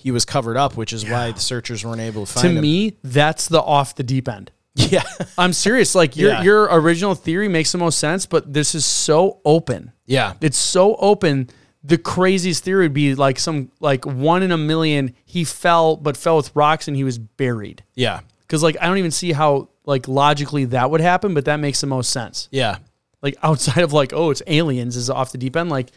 [0.00, 2.54] he was covered up, which is why the searchers weren't able to To find him.
[2.56, 4.50] To me, that's the off the deep end.
[4.74, 5.02] yeah,
[5.36, 5.94] I'm serious.
[5.94, 6.42] Like your Yeah.
[6.42, 9.92] your original theory makes the most sense, but this is so open.
[10.06, 11.48] yeah, It's so open.
[11.82, 15.14] The craziest theory would be like some like one in a million.
[15.24, 17.82] He fell, but fell with rocks, and he was buried.
[17.94, 21.56] yeah, Because like I don't even see how like logically that would happen, but that
[21.56, 22.48] makes the most sense.
[22.52, 22.76] yeah.
[23.22, 25.68] Like outside of like oh it's aliens is off the deep end.
[25.68, 25.90] Like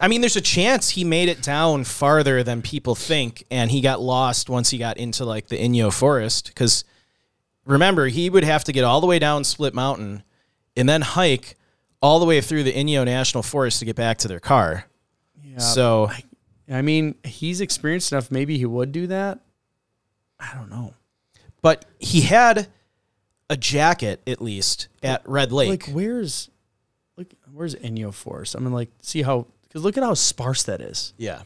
[0.00, 3.80] I mean, there's a chance he made it down farther than people think, and he
[3.80, 6.46] got lost once he got into like the Inyo forest.
[6.48, 6.84] Because
[7.66, 10.22] remember, he would have to get all the way down Split Mountain
[10.76, 11.56] and then hike
[12.00, 14.86] all the way through the Inyo National Forest to get back to their car.
[15.44, 16.10] yeah, so
[16.70, 18.30] I mean he's experienced enough.
[18.30, 19.40] Maybe he would do that.
[20.38, 20.94] I don't know.
[21.60, 22.68] but he had
[23.50, 25.88] a jacket at least at Red Lake.
[25.88, 26.48] Like where's
[27.18, 28.56] look where's Inyo Forest?
[28.56, 31.14] I mean like see how because look at how sparse that is.
[31.16, 31.42] yeah.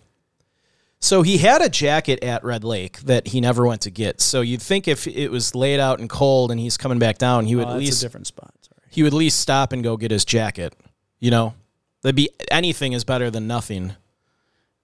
[1.00, 4.22] So he had a jacket at Red Lake that he never went to get.
[4.22, 7.44] So you'd think if it was laid out and cold and he's coming back down,
[7.44, 8.54] he would Oh, at least a different spot.
[8.62, 8.80] Sorry.
[8.90, 10.72] he would at least stop and go get his jacket.
[11.20, 11.54] You know,
[12.00, 13.92] that'd be anything is better than nothing.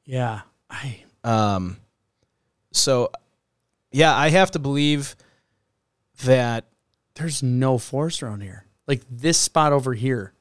[0.05, 0.41] Yeah.
[0.69, 1.79] I Um,
[2.73, 3.11] so
[3.91, 5.17] yeah, I have to believe
[6.25, 6.67] that.
[7.15, 8.67] there's no forest around here.
[8.87, 10.35] Like this spot over here.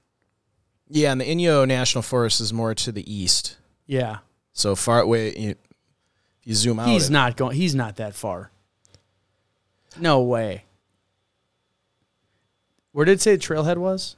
[0.90, 3.58] Yeah, and the Inyo National Forest is more to the east.
[3.86, 4.18] Yeah.
[4.54, 5.56] So far away, you,
[6.44, 8.52] you zoom out, He's it- not going he's not that far.
[10.00, 10.66] No way.
[12.92, 14.16] Where did it say the trailhead was?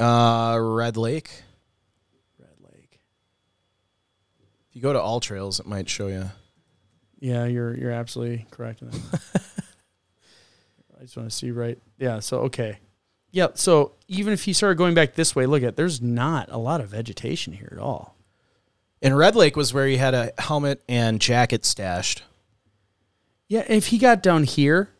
[0.00, 1.30] uh, Red Lake.
[2.38, 3.00] Red Lake.
[4.70, 6.30] If you go to All Trails, it might show you.
[7.20, 9.20] Yeah, you're you're absolutely correct in that.
[10.98, 11.78] I just want to see right.
[11.98, 12.78] Yeah, so okay.
[13.32, 16.58] Yeah, so even if he started going back this way, look at there's not a
[16.58, 18.14] lot of vegetation here at all.
[19.00, 22.22] And Red Lake was where he had a helmet and jacket stashed.
[23.48, 24.90] Yeah, if he got down here,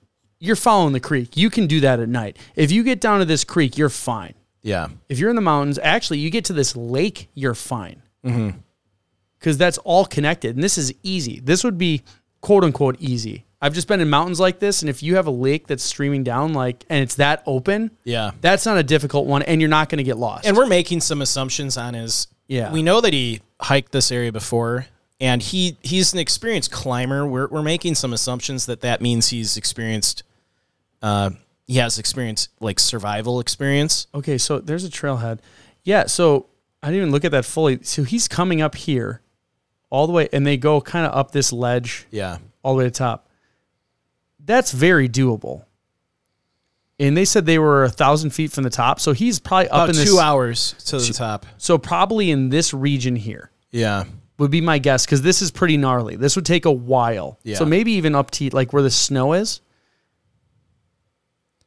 [0.41, 1.37] you're following the creek.
[1.37, 2.37] You can do that at night.
[2.57, 4.35] If you get down to this creek, you're fine.
[4.63, 4.89] Yeah.
[5.09, 8.03] If you're in the mountains, actually, you get to this lake, you're fine.
[8.25, 8.59] Mm-hmm.
[9.39, 10.57] Because that's all connected.
[10.57, 11.39] And this is easy.
[11.41, 12.03] This would be
[12.41, 13.45] quote unquote easy.
[13.65, 14.83] I've just been in mountains like this.
[14.83, 18.33] And if you have a lake that's streaming down, like, and it's that open, Yeah.
[18.41, 19.43] that's not a difficult one.
[19.43, 20.45] And you're not going to get lost.
[20.47, 22.27] And we're making some assumptions on his.
[22.49, 22.73] Yeah.
[22.73, 24.87] We know that he hiked this area before,
[25.21, 27.25] and he he's an experienced climber.
[27.25, 30.25] We're we're making some assumptions that that means he's experienced.
[31.01, 31.31] Uh,
[31.69, 34.09] he has experience like survival experience.
[34.15, 35.39] okay, so there's a trailhead.
[35.85, 36.47] Yeah, so
[36.83, 37.79] I didn't even look at that fully.
[37.85, 39.23] So he's coming up here
[39.89, 42.39] all the way, and they go kind of up this ledge Yeah.
[42.65, 43.29] all the way to the top.
[44.45, 45.65] That's very doable.
[46.99, 49.75] And they said they were a thousand feet from the top, so he's probably up
[49.85, 50.09] About in this.
[50.09, 51.47] two hours to the top.
[51.59, 54.05] So probably in this region here Yeah.
[54.39, 56.17] would be my guess because this is pretty gnarly.
[56.17, 57.39] This would take a while.
[57.43, 57.57] Yeah.
[57.57, 59.61] So maybe even up to like where the snow is.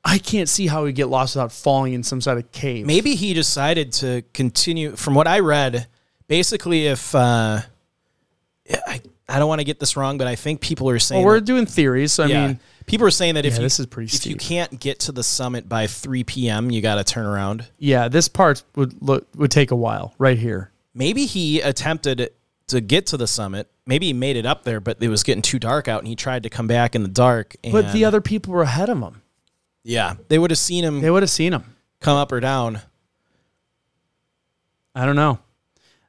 [0.08, 2.86] I can't see how we get lost without falling in some sort of cave.
[2.86, 4.96] Maybe he decided to continue.
[4.96, 5.88] From what I read,
[6.28, 7.62] basically, if uh,
[8.70, 11.34] I I don't want to get this wrong, but I think people are saying Well,
[11.34, 13.66] we're that- doing theories, so I yeah, mean, people are saying that if Yeah, you,
[13.66, 16.96] this is pretty if you can't get to the summit by 3 p.m., you got
[16.96, 17.66] to turn around.
[17.80, 20.72] yeah, this part would look would take a while right here.
[20.94, 22.32] Maybe he attempted
[22.68, 23.68] to get to the summit.
[23.88, 26.16] Maybe he made it up there, but it was getting too dark out, and he
[26.16, 27.56] tried to come back in the dark.
[27.64, 29.22] And But the other people were ahead of him.
[29.84, 31.76] yeah, they would have seen him They would have seen him.
[32.00, 32.82] come up or down.
[34.96, 35.40] I don't know.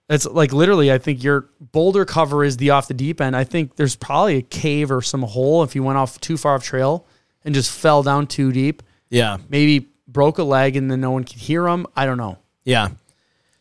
[0.08, 3.34] It's like literally, I think your boulder cover is the off the deep end.
[3.34, 6.54] I think there's probably a cave or some hole if you went off too far
[6.54, 7.06] off trail
[7.44, 8.82] and just fell down too deep.
[9.10, 11.86] Yeah, Maybe broke a leg and then no one could hear him.
[11.96, 12.38] I don't know.
[12.64, 12.88] yeah.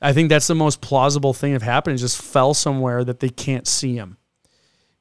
[0.01, 1.95] I think that's the most plausible thing that happened.
[1.95, 4.17] Is just fell somewhere that they can't see him.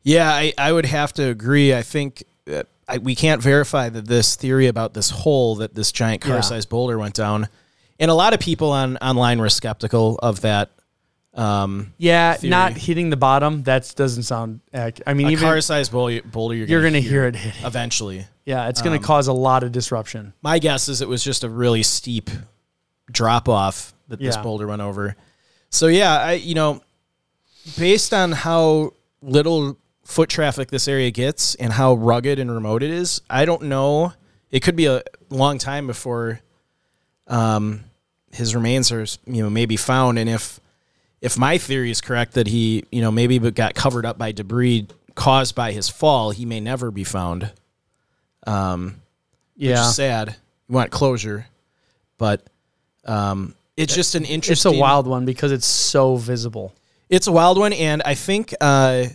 [0.03, 1.75] Yeah, I, I would have to agree.
[1.75, 5.93] I think that I, we can't verify that this theory about this hole that this
[5.93, 7.49] giant car-sized boulder went down,
[7.99, 10.71] and a lot of people on online were skeptical of that.
[11.35, 12.51] Um, Yeah, Theory.
[12.51, 13.65] not hitting the bottom.
[13.65, 14.61] That doesn't sound.
[14.73, 17.55] Ac- I mean, a even car-sized boulder, boulder you're, you're gonna going hear it hit.
[17.67, 18.27] eventually.
[18.45, 20.33] Yeah, it's going Um, to cause a lot of disruption.
[20.43, 22.31] My guess is it was just a really steep
[23.11, 25.17] drop off that this boulder went over.
[25.71, 26.83] So yeah, I you know,
[27.79, 32.91] based on how little foot traffic this area gets and how rugged and remote it
[32.91, 34.13] is, I don't know.
[34.51, 36.41] It could be a long time before
[37.27, 37.81] um,
[38.33, 40.61] his remains are you know maybe found, and if
[41.25, 44.87] if my theory is correct that he you know maybe got covered up by debris
[45.15, 47.51] caused by his fall, he may never be found.
[48.47, 49.01] Um,
[49.57, 50.37] Yeah, sad.
[50.69, 51.47] You want closure,
[52.19, 52.43] but
[53.05, 54.73] um, it's just an interesting.
[54.73, 56.75] it's a wild one because it's so visible.
[57.09, 59.07] It's a wild one, and I think uh,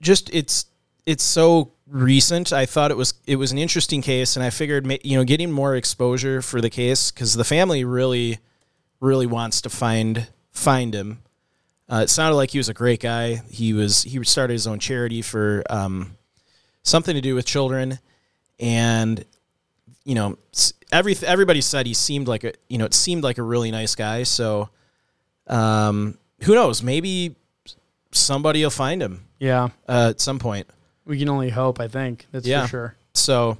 [0.00, 0.66] just it's
[1.06, 2.52] it's so recent.
[2.52, 5.52] I thought it was it was an interesting case, and I figured you know getting
[5.52, 8.38] more exposure for the case because the family really
[9.00, 11.18] really wants to find find him.
[11.90, 13.42] Uh, it sounded like he was a great guy.
[13.50, 16.16] He was he started his own charity for um,
[16.82, 17.98] something to do with children,
[18.58, 19.24] and
[20.04, 20.38] you know
[20.90, 23.94] every everybody said he seemed like a you know it seemed like a really nice
[23.94, 24.22] guy.
[24.22, 24.70] So
[25.48, 26.82] um, who knows?
[26.82, 27.34] Maybe
[28.12, 30.66] somebody will find him Yeah, uh, at some point.
[31.04, 31.80] we can only hope.
[31.80, 32.62] I think that's Yeah.
[32.62, 32.96] for sure.
[33.14, 33.58] So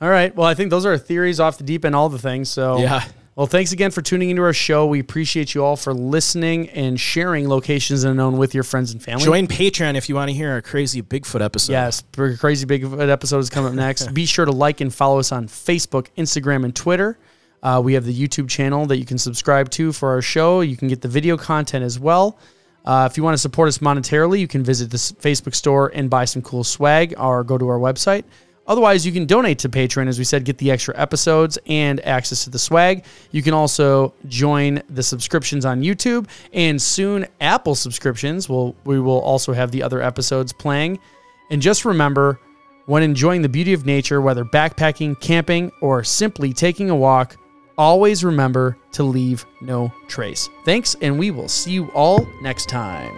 [0.00, 0.34] All right.
[0.34, 2.48] Well, I think those are theories off the deep end, all the things.
[2.50, 3.04] So, yeah,
[3.38, 4.86] Well, thanks again for tuning into our show.
[4.86, 9.24] We appreciate you all for listening and sharing locations unknown with your friends and family.
[9.24, 11.74] join Patreon if you want to hear our crazy Bigfoot episode.
[11.74, 14.08] Yes, crazy Bigfoot episode is coming up next.
[14.12, 17.16] Be sure to like and follow us on Facebook, Instagram, and Twitter.
[17.62, 20.60] Uh, we have the YouTube channel that you can subscribe to for our show.
[20.60, 22.40] You can get the video content as well.
[22.84, 26.10] Uh, if you want to support us monetarily, you can visit the Facebook store and
[26.10, 28.24] buy some cool swag or go to our website.
[28.68, 32.44] Otherwise, you can donate to Patreon, as we said, get the extra episodes and access
[32.44, 33.04] to the swag.
[33.32, 38.48] You can also join the subscriptions on YouTube, and soon Apple subscriptions.
[38.48, 40.98] Will we will also have the other episodes playing.
[41.50, 42.38] And just remember,
[42.84, 47.36] when enjoying the beauty of nature, whether backpacking, camping, or simply taking a walk,
[47.78, 50.48] always remember to leave no trace.
[50.64, 53.16] Thanks, and we will see you all next time.